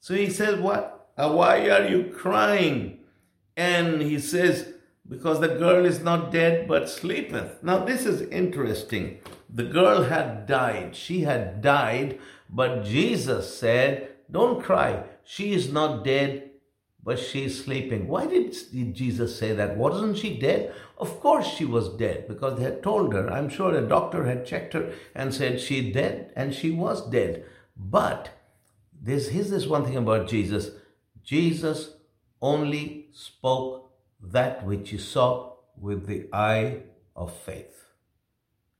So 0.00 0.14
he 0.14 0.30
says, 0.30 0.60
What? 0.60 1.10
Uh, 1.16 1.32
why 1.32 1.68
are 1.70 1.88
you 1.88 2.12
crying? 2.14 3.00
And 3.56 4.00
he 4.02 4.20
says, 4.20 4.74
Because 5.08 5.40
the 5.40 5.48
girl 5.48 5.84
is 5.84 6.00
not 6.00 6.30
dead, 6.30 6.68
but 6.68 6.88
sleepeth. 6.88 7.62
Now, 7.62 7.84
this 7.84 8.06
is 8.06 8.22
interesting. 8.22 9.18
The 9.52 9.64
girl 9.64 10.04
had 10.04 10.46
died. 10.46 10.94
She 10.94 11.22
had 11.22 11.62
died, 11.62 12.20
but 12.48 12.84
Jesus 12.84 13.58
said, 13.58 14.10
Don't 14.30 14.62
cry. 14.62 15.04
She 15.24 15.52
is 15.52 15.72
not 15.72 16.04
dead, 16.04 16.50
but 17.06 17.20
she 17.20 17.48
sleeping. 17.48 18.08
Why 18.08 18.26
did 18.26 18.52
Jesus 18.92 19.38
say 19.38 19.52
that? 19.52 19.76
Wasn't 19.76 20.18
she 20.18 20.36
dead? 20.40 20.74
Of 20.98 21.20
course 21.20 21.46
she 21.46 21.64
was 21.64 21.88
dead 21.90 22.26
because 22.26 22.58
they 22.58 22.64
had 22.64 22.82
told 22.82 23.14
her. 23.14 23.30
I'm 23.30 23.48
sure 23.48 23.72
a 23.72 23.80
doctor 23.80 24.24
had 24.24 24.44
checked 24.44 24.72
her 24.72 24.92
and 25.14 25.32
said 25.32 25.60
she 25.60 25.92
dead, 25.92 26.32
and 26.34 26.52
she 26.52 26.72
was 26.72 27.08
dead. 27.08 27.44
But 27.76 28.30
this, 29.00 29.28
here's 29.28 29.50
this 29.50 29.68
one 29.68 29.84
thing 29.84 29.96
about 29.96 30.26
Jesus. 30.26 30.70
Jesus 31.22 31.90
only 32.42 33.06
spoke 33.12 33.88
that 34.20 34.66
which 34.66 34.90
he 34.90 34.98
saw 34.98 35.52
with 35.78 36.06
the 36.06 36.28
eye 36.32 36.78
of 37.14 37.32
faith. 37.32 37.84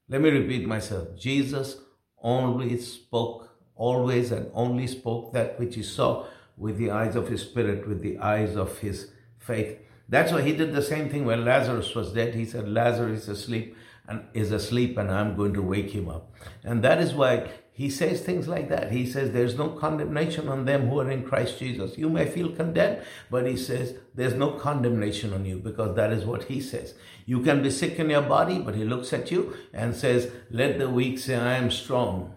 Let 0.08 0.20
me 0.20 0.30
repeat 0.30 0.66
myself. 0.66 1.16
Jesus 1.16 1.76
only 2.20 2.76
spoke, 2.80 3.50
always 3.76 4.32
and 4.32 4.50
only 4.52 4.88
spoke 4.88 5.32
that 5.32 5.60
which 5.60 5.76
he 5.76 5.84
saw 5.84 6.26
with 6.56 6.78
the 6.78 6.90
eyes 6.90 7.16
of 7.16 7.28
his 7.28 7.42
spirit, 7.42 7.86
with 7.86 8.02
the 8.02 8.18
eyes 8.18 8.56
of 8.56 8.78
his 8.78 9.10
faith. 9.38 9.78
That's 10.08 10.32
why 10.32 10.42
he 10.42 10.52
did 10.52 10.72
the 10.72 10.82
same 10.82 11.08
thing 11.10 11.24
when 11.24 11.44
Lazarus 11.44 11.94
was 11.94 12.12
dead. 12.12 12.34
He 12.34 12.44
said, 12.44 12.68
Lazarus 12.68 13.22
is 13.22 13.28
asleep 13.28 13.76
and 14.08 14.24
is 14.34 14.52
asleep 14.52 14.96
and 14.96 15.10
I'm 15.10 15.36
going 15.36 15.54
to 15.54 15.62
wake 15.62 15.90
him 15.90 16.08
up. 16.08 16.32
And 16.62 16.82
that 16.84 17.00
is 17.00 17.12
why 17.12 17.50
he 17.72 17.90
says 17.90 18.20
things 18.20 18.46
like 18.46 18.68
that. 18.68 18.92
He 18.92 19.04
says 19.04 19.32
there's 19.32 19.56
no 19.56 19.68
condemnation 19.68 20.48
on 20.48 20.64
them 20.64 20.88
who 20.88 21.00
are 21.00 21.10
in 21.10 21.24
Christ 21.24 21.58
Jesus. 21.58 21.98
You 21.98 22.08
may 22.08 22.24
feel 22.24 22.50
condemned, 22.50 23.02
but 23.30 23.46
he 23.46 23.56
says 23.56 23.96
there's 24.14 24.34
no 24.34 24.52
condemnation 24.52 25.34
on 25.34 25.44
you 25.44 25.58
because 25.58 25.96
that 25.96 26.12
is 26.12 26.24
what 26.24 26.44
he 26.44 26.60
says. 26.60 26.94
You 27.26 27.40
can 27.40 27.62
be 27.62 27.70
sick 27.70 27.98
in 27.98 28.08
your 28.08 28.22
body, 28.22 28.60
but 28.60 28.76
he 28.76 28.84
looks 28.84 29.12
at 29.12 29.32
you 29.32 29.56
and 29.74 29.94
says, 29.94 30.30
let 30.50 30.78
the 30.78 30.88
weak 30.88 31.18
say, 31.18 31.34
I 31.34 31.56
am 31.56 31.70
strong. 31.70 32.35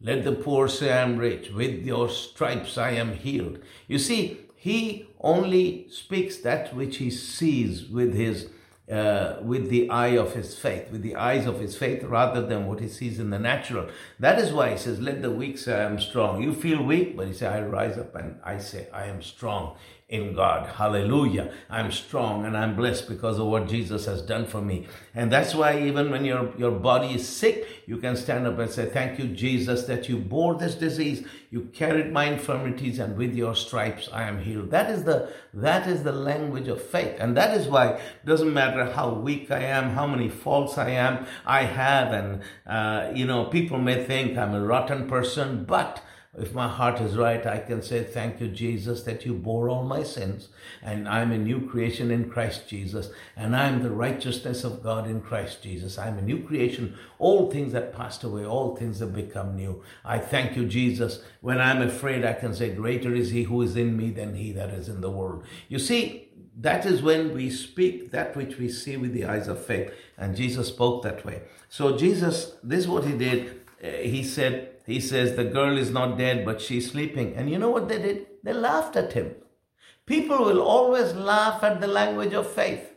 Let 0.00 0.24
the 0.24 0.32
poor 0.32 0.68
say, 0.68 0.92
I 0.92 1.02
am 1.02 1.16
rich. 1.16 1.50
With 1.50 1.84
your 1.84 2.08
stripes 2.08 2.76
I 2.76 2.90
am 2.90 3.14
healed. 3.14 3.60
You 3.88 3.98
see, 3.98 4.40
he 4.54 5.08
only 5.20 5.86
speaks 5.90 6.36
that 6.38 6.74
which 6.74 6.98
he 6.98 7.10
sees 7.10 7.86
with 7.86 8.14
his 8.14 8.50
uh, 8.90 9.38
with 9.42 9.68
the 9.68 9.90
eye 9.90 10.16
of 10.16 10.34
his 10.34 10.56
faith, 10.56 10.92
with 10.92 11.02
the 11.02 11.16
eyes 11.16 11.44
of 11.44 11.58
his 11.58 11.76
faith, 11.76 12.04
rather 12.04 12.40
than 12.46 12.66
what 12.66 12.78
he 12.78 12.88
sees 12.88 13.18
in 13.18 13.30
the 13.30 13.38
natural. 13.38 13.88
That 14.20 14.38
is 14.38 14.52
why 14.52 14.70
he 14.70 14.76
says, 14.76 15.00
Let 15.00 15.22
the 15.22 15.30
weak 15.30 15.58
say, 15.58 15.74
I 15.74 15.82
am 15.82 15.98
strong. 15.98 16.40
You 16.40 16.52
feel 16.52 16.80
weak, 16.82 17.16
but 17.16 17.26
he 17.26 17.32
says, 17.32 17.52
I 17.52 17.62
rise 17.62 17.98
up 17.98 18.14
and 18.14 18.38
I 18.44 18.58
say, 18.58 18.86
I 18.92 19.06
am 19.06 19.22
strong 19.22 19.76
in 20.08 20.34
God. 20.34 20.68
Hallelujah. 20.68 21.52
I'm 21.68 21.90
strong 21.90 22.44
and 22.44 22.56
I'm 22.56 22.76
blessed 22.76 23.08
because 23.08 23.40
of 23.40 23.46
what 23.48 23.66
Jesus 23.68 24.06
has 24.06 24.22
done 24.22 24.46
for 24.46 24.62
me. 24.62 24.86
And 25.16 25.32
that's 25.32 25.52
why 25.52 25.80
even 25.80 26.12
when 26.12 26.24
your, 26.24 26.52
your 26.56 26.70
body 26.70 27.14
is 27.14 27.28
sick, 27.28 27.66
you 27.86 27.96
can 27.96 28.14
stand 28.14 28.46
up 28.46 28.56
and 28.60 28.70
say, 28.70 28.86
Thank 28.86 29.18
you, 29.18 29.26
Jesus, 29.26 29.84
that 29.86 30.08
you 30.08 30.18
bore 30.18 30.54
this 30.54 30.76
disease. 30.76 31.26
You 31.50 31.62
carried 31.72 32.12
my 32.12 32.26
infirmities 32.26 33.00
and 33.00 33.16
with 33.16 33.34
your 33.34 33.56
stripes 33.56 34.08
I 34.12 34.24
am 34.24 34.44
healed. 34.44 34.70
That 34.70 34.90
is 34.90 35.02
the 35.02 35.32
that 35.52 35.88
is 35.88 36.04
the 36.04 36.12
language 36.12 36.68
of 36.68 36.80
faith. 36.80 37.16
And 37.18 37.36
that 37.36 37.56
is 37.56 37.66
why 37.66 37.94
it 37.94 38.00
doesn't 38.24 38.54
matter 38.54 38.84
how 38.84 39.12
weak 39.12 39.50
I 39.50 39.62
am, 39.62 39.90
how 39.90 40.06
many 40.06 40.28
faults 40.28 40.78
I 40.78 40.90
am, 40.90 41.26
I 41.44 41.62
have, 41.62 42.12
and 42.12 42.42
uh, 42.64 43.10
you 43.12 43.26
know, 43.26 43.46
people 43.46 43.78
may 43.78 44.04
think 44.04 44.38
I'm 44.38 44.54
a 44.54 44.64
rotten 44.64 45.08
person, 45.08 45.64
but 45.64 46.00
if 46.38 46.52
my 46.52 46.68
heart 46.68 47.00
is 47.00 47.16
right, 47.16 47.46
I 47.46 47.58
can 47.58 47.80
say, 47.82 48.04
Thank 48.04 48.40
you, 48.40 48.48
Jesus, 48.48 49.02
that 49.04 49.24
you 49.24 49.32
bore 49.32 49.70
all 49.70 49.84
my 49.84 50.02
sins, 50.02 50.48
and 50.82 51.08
I'm 51.08 51.32
a 51.32 51.38
new 51.38 51.66
creation 51.66 52.10
in 52.10 52.30
Christ 52.30 52.68
Jesus, 52.68 53.10
and 53.36 53.56
I'm 53.56 53.82
the 53.82 53.90
righteousness 53.90 54.62
of 54.62 54.82
God 54.82 55.08
in 55.08 55.22
Christ 55.22 55.62
Jesus. 55.62 55.98
I'm 55.98 56.18
a 56.18 56.22
new 56.22 56.42
creation. 56.42 56.98
All 57.18 57.50
things 57.50 57.72
that 57.72 57.94
passed 57.94 58.22
away, 58.22 58.44
all 58.44 58.76
things 58.76 58.98
have 58.98 59.14
become 59.14 59.56
new. 59.56 59.82
I 60.04 60.18
thank 60.18 60.56
you, 60.56 60.66
Jesus. 60.66 61.22
When 61.40 61.60
I'm 61.60 61.80
afraid, 61.80 62.24
I 62.24 62.34
can 62.34 62.54
say, 62.54 62.74
Greater 62.74 63.14
is 63.14 63.30
he 63.30 63.44
who 63.44 63.62
is 63.62 63.76
in 63.76 63.96
me 63.96 64.10
than 64.10 64.34
he 64.34 64.52
that 64.52 64.70
is 64.70 64.88
in 64.88 65.00
the 65.00 65.10
world. 65.10 65.44
You 65.68 65.78
see, 65.78 66.28
that 66.58 66.84
is 66.86 67.02
when 67.02 67.34
we 67.34 67.50
speak 67.50 68.10
that 68.12 68.36
which 68.36 68.58
we 68.58 68.68
see 68.68 68.96
with 68.96 69.12
the 69.12 69.24
eyes 69.24 69.48
of 69.48 69.64
faith. 69.64 69.92
And 70.18 70.36
Jesus 70.36 70.68
spoke 70.68 71.02
that 71.02 71.24
way. 71.24 71.42
So, 71.68 71.96
Jesus, 71.96 72.56
this 72.62 72.80
is 72.80 72.88
what 72.88 73.04
he 73.04 73.12
did. 73.12 73.60
Uh, 73.82 73.88
he 73.88 74.22
said, 74.22 74.75
he 74.86 75.00
says 75.00 75.34
the 75.34 75.44
girl 75.44 75.76
is 75.76 75.90
not 75.90 76.16
dead, 76.16 76.44
but 76.44 76.60
she's 76.60 76.90
sleeping. 76.90 77.34
And 77.34 77.50
you 77.50 77.58
know 77.58 77.70
what 77.70 77.88
they 77.88 78.00
did? 78.00 78.26
They 78.44 78.52
laughed 78.52 78.94
at 78.94 79.12
him. 79.14 79.34
People 80.06 80.44
will 80.44 80.62
always 80.62 81.12
laugh 81.14 81.64
at 81.64 81.80
the 81.80 81.88
language 81.88 82.32
of 82.32 82.46
faith. 82.46 82.92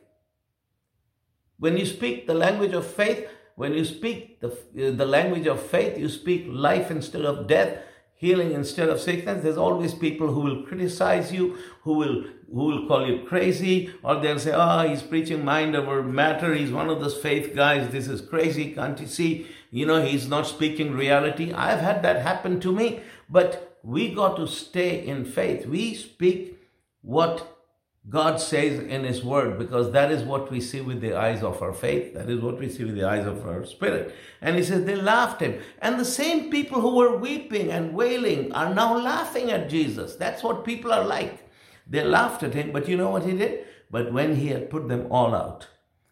When 1.57 1.77
you 1.77 1.87
speak 1.87 2.27
the 2.27 2.35
language 2.35 2.73
of 2.73 2.85
faith, 2.85 3.27
when 3.55 3.73
you 3.73 3.83
speak 3.83 4.39
the, 4.39 4.49
uh, 4.49 4.91
the 4.91 5.05
language 5.05 5.47
of 5.47 5.61
faith, 5.61 5.97
you 5.97 6.07
speak 6.07 6.45
life 6.47 6.91
instead 6.91 7.25
of 7.25 7.47
death, 7.47 7.79
healing 8.13 8.51
instead 8.51 8.87
of 8.87 9.01
sickness. 9.01 9.41
There's 9.41 9.57
always 9.57 9.93
people 9.93 10.31
who 10.31 10.41
will 10.41 10.63
criticize 10.63 11.33
you, 11.33 11.57
who 11.81 11.93
will 11.93 12.23
who 12.53 12.65
will 12.65 12.87
call 12.87 13.05
you 13.05 13.25
crazy, 13.25 13.93
or 14.03 14.21
they'll 14.21 14.39
say, 14.39 14.53
"Oh, 14.55 14.87
he's 14.87 15.01
preaching 15.01 15.43
mind 15.43 15.75
over 15.75 16.01
matter. 16.03 16.53
He's 16.53 16.71
one 16.71 16.89
of 16.89 17.01
those 17.01 17.17
faith 17.17 17.55
guys. 17.55 17.91
This 17.91 18.07
is 18.07 18.21
crazy. 18.21 18.71
Can't 18.71 18.99
you 18.99 19.07
see?" 19.07 19.47
You 19.71 19.85
know, 19.85 20.03
he's 20.03 20.27
not 20.27 20.47
speaking 20.47 20.93
reality. 20.93 21.53
I've 21.53 21.79
had 21.79 22.01
that 22.03 22.21
happen 22.21 22.59
to 22.61 22.71
me, 22.71 23.01
but 23.29 23.77
we 23.83 24.13
got 24.13 24.35
to 24.37 24.47
stay 24.47 25.05
in 25.05 25.25
faith. 25.25 25.65
We 25.65 25.93
speak 25.93 26.59
what 27.01 27.59
God 28.09 28.39
says 28.41 28.79
in 28.79 29.03
His 29.03 29.23
Word 29.23 29.59
because 29.59 29.91
that 29.91 30.11
is 30.11 30.23
what 30.23 30.49
we 30.49 30.61
see 30.61 30.81
with 30.81 31.01
the 31.01 31.15
eyes 31.15 31.43
of 31.43 31.61
our 31.61 31.73
faith. 31.73 32.13
That 32.13 32.29
is 32.29 32.41
what 32.41 32.57
we 32.57 32.69
see 32.69 32.83
with 32.83 32.95
the 32.95 33.07
eyes 33.07 33.27
of 33.27 33.45
our 33.45 33.65
spirit. 33.65 34.15
And 34.41 34.55
He 34.55 34.63
says 34.63 34.85
they 34.85 34.95
laughed 34.95 35.41
him. 35.41 35.59
And 35.81 35.99
the 35.99 36.05
same 36.05 36.49
people 36.49 36.81
who 36.81 36.95
were 36.95 37.17
weeping 37.17 37.71
and 37.71 37.93
wailing 37.93 38.51
are 38.53 38.73
now 38.73 38.97
laughing 38.97 39.51
at 39.51 39.69
Jesus. 39.69 40.15
That's 40.15 40.43
what 40.43 40.65
people 40.65 40.91
are 40.91 41.03
like. 41.03 41.49
They 41.87 42.03
laughed 42.03 42.43
at 42.43 42.53
Him, 42.53 42.71
but 42.71 42.87
you 42.87 42.97
know 42.97 43.09
what 43.09 43.25
He 43.25 43.37
did? 43.37 43.65
But 43.91 44.13
when 44.13 44.35
He 44.35 44.47
had 44.47 44.69
put 44.69 44.87
them 44.87 45.07
all 45.11 45.35
out, 45.35 45.67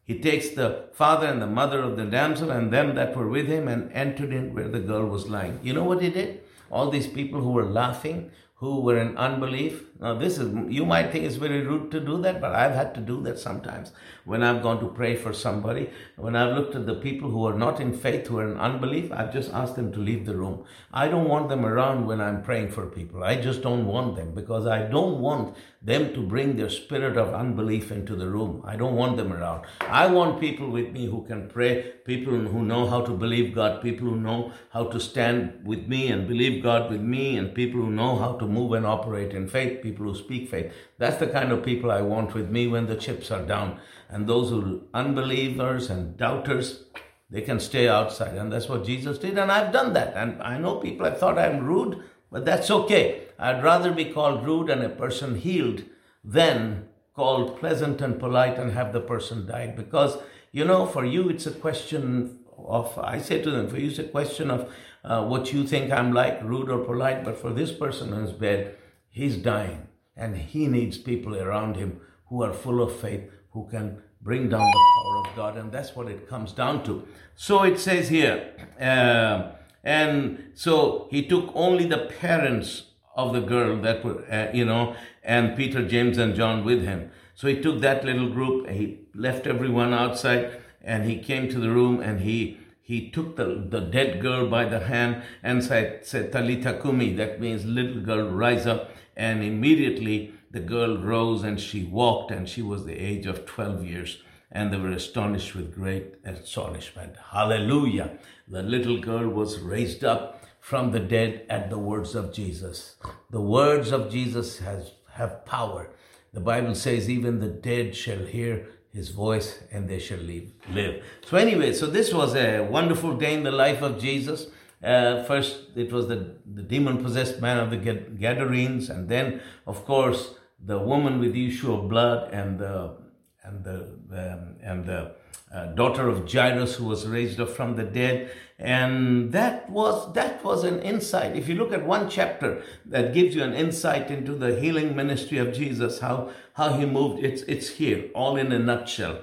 he 0.08 0.20
takes 0.20 0.50
the 0.50 0.86
father 0.94 1.28
and 1.28 1.42
the 1.42 1.48
mother 1.48 1.82
of 1.82 1.98
the 1.98 2.06
damsel 2.06 2.50
and 2.50 2.72
them 2.72 2.96
that 2.96 3.14
were 3.14 3.28
with 3.28 3.48
him 3.48 3.68
and 3.68 3.92
entered 3.92 4.32
in 4.32 4.54
where 4.54 4.70
the 4.70 4.80
girl 4.80 5.06
was 5.06 5.28
lying. 5.28 5.60
You 5.62 5.74
know 5.74 5.84
what 5.84 6.02
he 6.02 6.10
did? 6.10 6.40
All 6.72 6.90
these 6.90 7.08
people 7.08 7.42
who 7.42 7.52
were 7.52 7.66
laughing, 7.66 8.32
who 8.56 8.80
were 8.80 8.98
in 8.98 9.18
unbelief. 9.18 9.84
Now, 10.00 10.14
this 10.14 10.38
is, 10.38 10.54
you 10.70 10.86
might 10.86 11.12
think 11.12 11.26
it's 11.26 11.38
very 11.38 11.62
rude 11.62 11.90
to 11.92 12.00
do 12.00 12.22
that, 12.22 12.40
but 12.40 12.54
I've 12.54 12.76
had 12.76 12.94
to 12.96 13.02
do 13.02 13.20
that 13.24 13.40
sometimes. 13.40 13.92
When 14.26 14.44
I've 14.44 14.62
gone 14.62 14.80
to 14.82 14.90
pray 14.90 15.16
for 15.16 15.34
somebody, 15.34 15.90
when 16.18 16.36
I've 16.36 16.56
looked 16.56 16.76
at 16.76 16.86
the 16.86 16.96
people 16.96 17.32
who 17.32 17.48
are 17.48 17.58
not 17.58 17.80
in 17.80 17.98
faith, 17.98 18.28
who 18.28 18.38
are 18.38 18.52
in 18.52 18.60
unbelief, 18.60 19.12
I've 19.12 19.34
just 19.34 19.52
asked 19.52 19.76
them 19.76 19.92
to 19.94 20.00
leave 20.00 20.26
the 20.26 20.36
room. 20.36 20.66
I 20.94 21.08
don't 21.08 21.28
want 21.28 21.50
them 21.50 21.66
around 21.66 22.06
when 22.06 22.22
I'm 22.22 22.44
praying 22.44 22.72
for 22.72 22.86
people. 22.86 23.24
I 23.24 23.42
just 23.42 23.64
don't 23.64 23.88
want 23.88 24.16
them 24.16 24.36
because 24.36 24.68
I 24.68 24.84
don't 24.84 25.20
want 25.20 25.56
them 25.82 26.14
to 26.14 26.22
bring 26.22 26.58
their 26.58 26.70
spirit 26.70 27.18
of 27.18 27.34
unbelief 27.34 27.92
into 27.92 28.16
the 28.16 28.28
room. 28.28 28.62
I 28.66 28.76
don't 28.76 28.96
want 28.96 29.18
them 29.18 29.32
around. 29.32 29.66
I 29.82 30.08
want 30.08 30.40
people 30.40 30.70
with 30.70 30.92
me 30.92 31.06
who 31.06 31.24
can 31.24 31.48
pray, 31.48 31.94
people 32.06 32.34
who 32.34 32.64
know 32.64 32.88
how 32.88 33.02
to 33.02 33.14
believe 33.14 33.56
God, 33.56 33.82
people 33.82 34.10
who 34.10 34.18
know 34.18 34.52
how 34.70 34.86
to 34.86 35.00
stand 35.00 35.66
with 35.66 35.88
me 35.88 36.08
and 36.10 36.28
believe 36.28 36.62
God 36.62 36.92
with 36.92 37.02
me, 37.02 37.38
and 37.38 37.56
people 37.56 37.82
who 37.82 37.92
know 37.92 38.18
how 38.18 38.34
to 38.34 38.48
move 38.48 38.74
and 38.74 38.86
operate 38.86 39.34
in 39.34 39.48
faith, 39.48 39.82
people 39.88 40.06
who 40.08 40.16
speak 40.16 40.50
faith. 40.50 40.72
That's 40.98 41.18
the 41.18 41.28
kind 41.38 41.52
of 41.52 41.68
people 41.70 41.92
I 41.92 42.02
want 42.14 42.34
with 42.34 42.50
me 42.50 42.68
when 42.68 42.88
the 42.88 42.96
chips 43.06 43.32
are 43.32 43.46
down. 43.46 43.80
And 44.10 44.28
those 44.28 44.50
who 44.50 44.84
unbelievers 44.94 45.90
and 45.90 46.18
doubters, 46.18 46.84
they 47.30 47.42
can 47.42 47.60
stay 47.60 47.88
outside. 47.88 48.36
And 48.36 48.52
that's 48.52 48.70
what 48.70 48.86
Jesus 48.86 49.18
did. 49.18 49.38
And 49.38 49.52
I've 49.52 49.74
done 49.74 49.94
that. 49.94 50.14
And 50.16 50.42
I 50.42 50.58
know 50.58 50.76
people 50.78 51.06
have 51.06 51.20
thought 51.20 51.38
I'm 51.38 51.66
rude, 51.66 52.04
but 52.32 52.46
that's 52.46 52.72
okay. 52.80 53.24
I'd 53.40 53.64
rather 53.64 53.92
be 53.92 54.06
called 54.06 54.46
rude 54.46 54.70
and 54.70 54.84
a 54.84 54.90
person 54.90 55.36
healed 55.36 55.84
than 56.24 56.88
called 57.16 57.60
pleasant 57.60 58.02
and 58.02 58.20
polite 58.20 58.58
and 58.58 58.72
have 58.72 58.94
the 58.94 59.02
person 59.14 59.48
died. 59.48 59.76
Because, 59.76 60.18
you 60.52 60.66
know, 60.66 60.86
for 60.86 61.06
you, 61.06 61.30
it's 61.30 61.48
a 61.48 61.52
question 61.52 62.40
of, 62.58 62.98
I 62.98 63.20
say 63.20 63.42
to 63.42 63.52
them, 63.52 63.68
for 63.70 63.78
you, 63.78 63.90
it's 63.90 64.00
a 64.00 64.04
question 64.04 64.52
of 64.52 64.72
uh, 65.04 65.24
what 65.26 65.54
you 65.54 65.66
think 65.66 65.92
I'm 65.92 66.12
like, 66.14 66.44
rude 66.44 66.70
or 66.70 66.84
polite, 66.84 67.24
but 67.24 67.38
for 67.38 67.52
this 67.52 67.72
person 67.72 68.14
in 68.14 68.22
his 68.22 68.32
bed, 68.32 68.76
he's 69.18 69.38
dying 69.38 69.88
and 70.16 70.38
he 70.38 70.68
needs 70.68 70.98
people 70.98 71.36
around 71.36 71.76
him 71.76 72.00
who 72.28 72.44
are 72.44 72.54
full 72.54 72.82
of 72.82 72.96
faith, 73.00 73.24
who 73.52 73.68
can 73.70 74.02
bring 74.22 74.50
down 74.50 74.70
the 74.72 74.84
power 74.96 75.18
of 75.26 75.36
God, 75.36 75.58
and 75.58 75.72
that's 75.72 75.96
what 75.96 76.08
it 76.08 76.28
comes 76.28 76.52
down 76.52 76.84
to. 76.86 77.08
So 77.36 77.64
it 77.64 77.80
says 77.80 78.10
here, 78.10 78.54
uh, 78.80 79.52
and 79.84 80.52
so 80.54 81.08
he 81.12 81.26
took 81.26 81.52
only 81.54 81.86
the 81.86 82.10
parents 82.20 82.84
of 83.16 83.34
the 83.34 83.42
girl 83.42 83.82
that 83.82 84.04
were, 84.04 84.26
uh, 84.32 84.48
you 84.54 84.66
know, 84.66 84.96
and 85.24 85.56
Peter, 85.56 85.88
James, 85.88 86.18
and 86.18 86.36
John 86.36 86.64
with 86.64 86.84
him. 86.84 87.12
So 87.36 87.48
he 87.48 87.62
took 87.62 87.80
that 87.82 88.04
little 88.04 88.30
group, 88.30 88.70
he 88.70 89.00
left 89.14 89.48
everyone 89.48 89.94
outside, 89.94 90.62
and 90.82 91.10
he 91.10 91.20
came 91.20 91.50
to 91.50 91.60
the 91.60 91.70
room 91.70 92.02
and 92.02 92.22
he 92.22 92.58
he 92.88 93.10
took 93.10 93.36
the, 93.36 93.66
the 93.68 93.82
dead 93.82 94.22
girl 94.22 94.50
by 94.50 94.64
the 94.64 94.80
hand 94.80 95.22
and 95.44 95.62
said, 95.62 96.06
said 96.06 96.32
Talita 96.32 96.82
Kumi, 96.82 97.12
that 97.16 97.38
means 97.38 97.66
little 97.66 98.00
girl, 98.00 98.30
rise 98.30 98.66
up. 98.66 98.92
And 99.18 99.44
immediately 99.44 100.32
the 100.52 100.62
girl 100.62 100.98
rose 100.98 101.44
and 101.44 101.60
she 101.60 101.84
walked, 101.84 102.32
and 102.32 102.48
she 102.48 102.62
was 102.62 102.86
the 102.86 102.98
age 102.98 103.26
of 103.26 103.46
12 103.46 103.84
years. 103.84 104.24
And 104.50 104.72
they 104.72 104.78
were 104.78 104.92
astonished 104.92 105.54
with 105.54 105.76
great 105.76 106.16
astonishment. 106.24 107.16
Hallelujah. 107.34 108.20
The 108.48 108.64
little 108.64 109.02
girl 109.02 109.28
was 109.28 109.60
raised 109.60 110.06
up 110.06 110.42
from 110.62 110.92
the 110.92 111.02
dead 111.02 111.46
at 111.50 111.70
the 111.70 111.78
words 111.78 112.16
of 112.16 112.32
Jesus. 112.32 112.96
The 113.30 113.42
words 113.42 113.92
of 113.92 114.10
Jesus 114.10 114.60
has, 114.60 114.94
have 115.16 115.46
power. 115.46 115.90
The 116.32 116.40
Bible 116.40 116.74
says, 116.74 117.10
even 117.10 117.42
the 117.42 117.50
dead 117.50 117.98
shall 117.98 118.24
hear 118.24 118.70
his 118.94 119.10
voice 119.10 119.60
and 119.72 119.88
they 119.90 120.00
shall 120.00 120.20
live. 120.20 120.52
live. 120.72 121.04
So, 121.26 121.38
anyway, 121.38 121.74
so 121.74 121.88
this 121.88 122.14
was 122.14 122.36
a 122.36 122.62
wonderful 122.62 123.16
day 123.18 123.34
in 123.34 123.44
the 123.44 123.52
life 123.52 123.82
of 123.82 124.00
Jesus. 124.00 124.48
Uh, 124.84 125.24
first, 125.24 125.76
it 125.76 125.92
was 125.92 126.08
the, 126.08 126.36
the 126.46 126.62
demon 126.62 127.04
possessed 127.04 127.42
man 127.42 127.58
of 127.58 127.70
the 127.72 127.78
Gadarenes, 127.78 128.90
and 128.90 129.10
then, 129.10 129.42
of 129.66 129.86
course, 129.86 130.36
the 130.64 130.80
woman 130.80 131.20
with 131.20 131.34
the 131.34 131.48
issue 131.48 131.74
of 131.74 131.90
blood 131.90 132.34
and 132.34 132.60
the 132.60 132.96
and 133.44 133.64
the 133.64 133.78
um, 134.12 134.56
and 134.62 134.86
the 134.86 135.16
uh, 135.52 135.68
daughter 135.68 136.08
of 136.08 136.32
Jairus 136.32 136.76
who 136.76 136.86
was 136.86 137.08
raised 137.08 137.40
up 137.40 137.50
from 137.50 137.76
the 137.76 137.84
dead 137.84 138.32
and 138.60 139.32
that 139.32 139.70
was 139.70 140.14
that 140.14 140.44
was 140.44 140.64
an 140.64 140.82
insight 140.82 141.36
if 141.36 141.48
you 141.48 141.56
look 141.56 141.72
at 141.72 141.86
one 141.86 142.10
chapter 142.10 142.64
that 142.86 143.14
gives 143.14 143.36
you 143.36 143.44
an 143.44 143.54
insight 143.54 144.10
into 144.12 144.34
the 144.34 144.60
healing 144.60 144.96
ministry 144.96 145.38
of 145.38 145.54
Jesus 145.54 146.00
how 146.00 146.32
how 146.54 146.74
he 146.74 146.86
moved 146.86 147.24
it's 147.24 147.44
it's 147.44 147.70
here 147.70 148.06
all 148.14 148.36
in 148.36 148.52
a 148.52 148.60
nutshell 148.60 149.22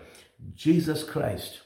Jesus 0.54 1.04
Christ 1.04 1.62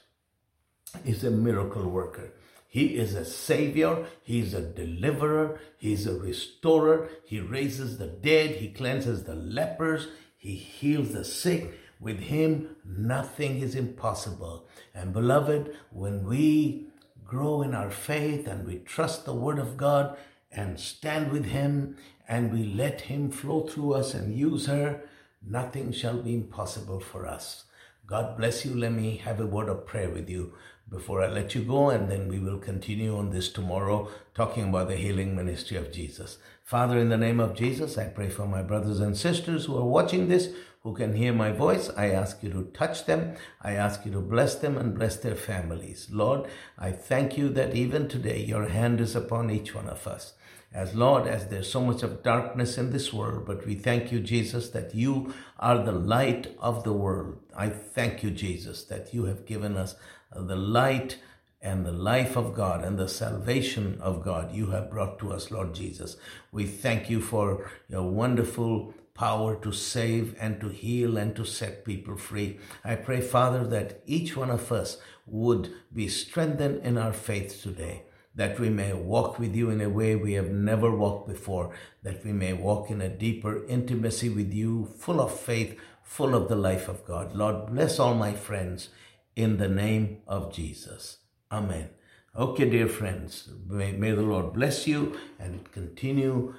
is 1.05 1.23
a 1.23 1.31
miracle 1.31 1.87
worker 1.87 2.33
he 2.71 2.97
is 2.97 3.15
a 3.15 3.25
savior. 3.25 4.05
He's 4.21 4.53
a 4.53 4.61
deliverer. 4.61 5.59
He's 5.79 6.05
a 6.05 6.13
restorer. 6.13 7.09
He 7.25 7.39
raises 7.39 7.97
the 7.97 8.05
dead. 8.05 8.57
He 8.57 8.69
cleanses 8.69 9.23
the 9.23 9.33
lepers. 9.33 10.07
He 10.37 10.53
heals 10.53 11.13
the 11.13 11.25
sick. 11.25 11.78
With 11.99 12.19
him, 12.19 12.75
nothing 12.85 13.59
is 13.59 13.75
impossible. 13.75 14.67
And 14.93 15.11
beloved, 15.11 15.75
when 15.91 16.25
we 16.25 16.87
grow 17.25 17.61
in 17.61 17.75
our 17.75 17.91
faith 17.91 18.47
and 18.47 18.65
we 18.65 18.79
trust 18.79 19.25
the 19.25 19.33
word 19.33 19.59
of 19.59 19.77
God 19.77 20.17
and 20.51 20.79
stand 20.79 21.31
with 21.31 21.45
him 21.45 21.97
and 22.27 22.53
we 22.53 22.63
let 22.63 23.01
him 23.01 23.29
flow 23.29 23.67
through 23.67 23.93
us 23.93 24.13
and 24.13 24.37
use 24.37 24.67
her, 24.67 25.01
nothing 25.45 25.91
shall 25.91 26.21
be 26.21 26.33
impossible 26.33 26.99
for 26.99 27.25
us. 27.25 27.65
God 28.05 28.37
bless 28.37 28.65
you. 28.65 28.73
Let 28.73 28.93
me 28.93 29.17
have 29.17 29.39
a 29.39 29.45
word 29.45 29.69
of 29.69 29.85
prayer 29.85 30.09
with 30.09 30.29
you 30.29 30.53
before 30.89 31.21
I 31.21 31.27
let 31.27 31.53
you 31.53 31.61
go, 31.61 31.91
and 31.91 32.09
then 32.09 32.27
we 32.27 32.39
will 32.39 32.57
continue 32.57 33.15
on 33.15 33.29
this 33.29 33.51
tomorrow, 33.51 34.09
talking 34.33 34.69
about 34.69 34.87
the 34.87 34.95
healing 34.95 35.35
ministry 35.35 35.77
of 35.77 35.91
Jesus. 35.91 36.39
Father, 36.63 36.97
in 36.97 37.09
the 37.09 37.17
name 37.17 37.39
of 37.39 37.55
Jesus, 37.55 37.97
I 37.97 38.05
pray 38.05 38.29
for 38.29 38.47
my 38.47 38.63
brothers 38.63 38.99
and 38.99 39.15
sisters 39.15 39.65
who 39.65 39.77
are 39.77 39.85
watching 39.85 40.27
this, 40.27 40.49
who 40.83 40.93
can 40.93 41.13
hear 41.13 41.33
my 41.33 41.51
voice. 41.51 41.89
I 41.97 42.11
ask 42.11 42.41
you 42.41 42.49
to 42.51 42.63
touch 42.73 43.05
them. 43.05 43.35
I 43.61 43.73
ask 43.73 44.05
you 44.05 44.11
to 44.13 44.21
bless 44.21 44.55
them 44.55 44.77
and 44.77 44.97
bless 44.97 45.17
their 45.17 45.35
families. 45.35 46.07
Lord, 46.11 46.47
I 46.77 46.91
thank 46.91 47.37
you 47.37 47.49
that 47.49 47.75
even 47.75 48.07
today 48.07 48.43
your 48.43 48.69
hand 48.69 49.01
is 49.01 49.15
upon 49.15 49.49
each 49.49 49.75
one 49.75 49.89
of 49.89 50.07
us. 50.07 50.33
As 50.71 50.93
Lord, 50.93 51.27
as 51.27 51.47
there's 51.47 51.69
so 51.69 51.81
much 51.81 52.03
of 52.03 52.21
darkness 52.21 52.77
in 52.77 52.91
this 52.91 53.11
world, 53.11 53.45
but 53.45 53.65
we 53.65 53.73
thank 53.73 54.11
you, 54.11 54.19
Jesus, 54.19 54.69
that 54.69 54.93
you 54.93 55.33
are 55.57 55.83
the 55.83 55.91
light 55.91 56.55
of 56.59 56.83
the 56.83 56.93
world. 56.93 57.39
I 57.57 57.69
thank 57.69 58.23
you, 58.23 58.29
Jesus, 58.29 58.83
that 58.85 59.13
you 59.13 59.25
have 59.25 59.47
given 59.47 59.75
us 59.75 59.95
the 60.33 60.55
light 60.55 61.17
and 61.61 61.85
the 61.85 61.91
life 61.91 62.37
of 62.37 62.53
God 62.53 62.85
and 62.85 62.97
the 62.97 63.07
salvation 63.07 63.99
of 63.99 64.23
God 64.23 64.53
you 64.53 64.67
have 64.67 64.89
brought 64.89 65.19
to 65.19 65.33
us, 65.33 65.51
Lord 65.51 65.73
Jesus. 65.73 66.15
We 66.51 66.65
thank 66.65 67.09
you 67.09 67.19
for 67.19 67.69
your 67.89 68.03
wonderful 68.03 68.93
power 69.19 69.53
to 69.53 69.73
save 69.73 70.33
and 70.39 70.61
to 70.61 70.69
heal 70.69 71.17
and 71.17 71.35
to 71.35 71.43
set 71.43 71.83
people 71.83 72.15
free. 72.15 72.57
I 72.85 72.95
pray, 72.95 73.19
Father, 73.19 73.67
that 73.67 74.01
each 74.05 74.37
one 74.37 74.49
of 74.49 74.71
us 74.71 74.97
would 75.27 75.73
be 75.93 76.07
strengthened 76.07 76.85
in 76.85 76.97
our 76.97 77.11
faith 77.11 77.61
today, 77.61 78.03
that 78.33 78.57
we 78.61 78.69
may 78.69 78.93
walk 78.93 79.37
with 79.37 79.53
you 79.53 79.69
in 79.71 79.81
a 79.81 79.89
way 79.89 80.15
we 80.15 80.33
have 80.33 80.49
never 80.49 80.89
walked 80.89 81.27
before, 81.27 81.75
that 82.01 82.23
we 82.23 82.31
may 82.31 82.53
walk 82.53 82.89
in 82.89 83.01
a 83.01 83.09
deeper 83.09 83.65
intimacy 83.67 84.29
with 84.29 84.53
you, 84.53 84.85
full 84.97 85.19
of 85.19 85.37
faith, 85.37 85.77
full 86.01 86.33
of 86.33 86.47
the 86.47 86.55
life 86.55 86.87
of 86.87 87.03
God. 87.03 87.35
Lord, 87.35 87.73
bless 87.73 87.99
all 87.99 88.15
my 88.15 88.33
friends 88.33 88.87
in 89.35 89.57
the 89.57 89.67
name 89.67 90.19
of 90.27 90.53
Jesus. 90.53 91.17
Amen. 91.51 91.89
Okay, 92.35 92.69
dear 92.69 92.87
friends, 92.87 93.49
may, 93.67 93.91
may, 93.91 94.11
the 94.11 94.21
Lord 94.21 94.53
bless 94.53 94.85
you 94.85 95.17
and 95.39 95.69
continue 95.71 96.53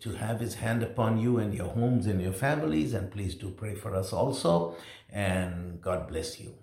to 0.00 0.12
have 0.14 0.40
his 0.40 0.56
hand 0.56 0.82
upon 0.82 1.16
you 1.16 1.38
and 1.38 1.54
your 1.54 1.68
homes 1.68 2.06
and 2.06 2.20
your 2.20 2.32
families. 2.32 2.92
And 2.92 3.08
please 3.08 3.36
do 3.36 3.50
pray 3.50 3.76
for 3.76 3.94
us 3.94 4.12
also. 4.12 4.74
And 5.08 5.80
God 5.80 6.08
bless 6.08 6.40
you. 6.40 6.54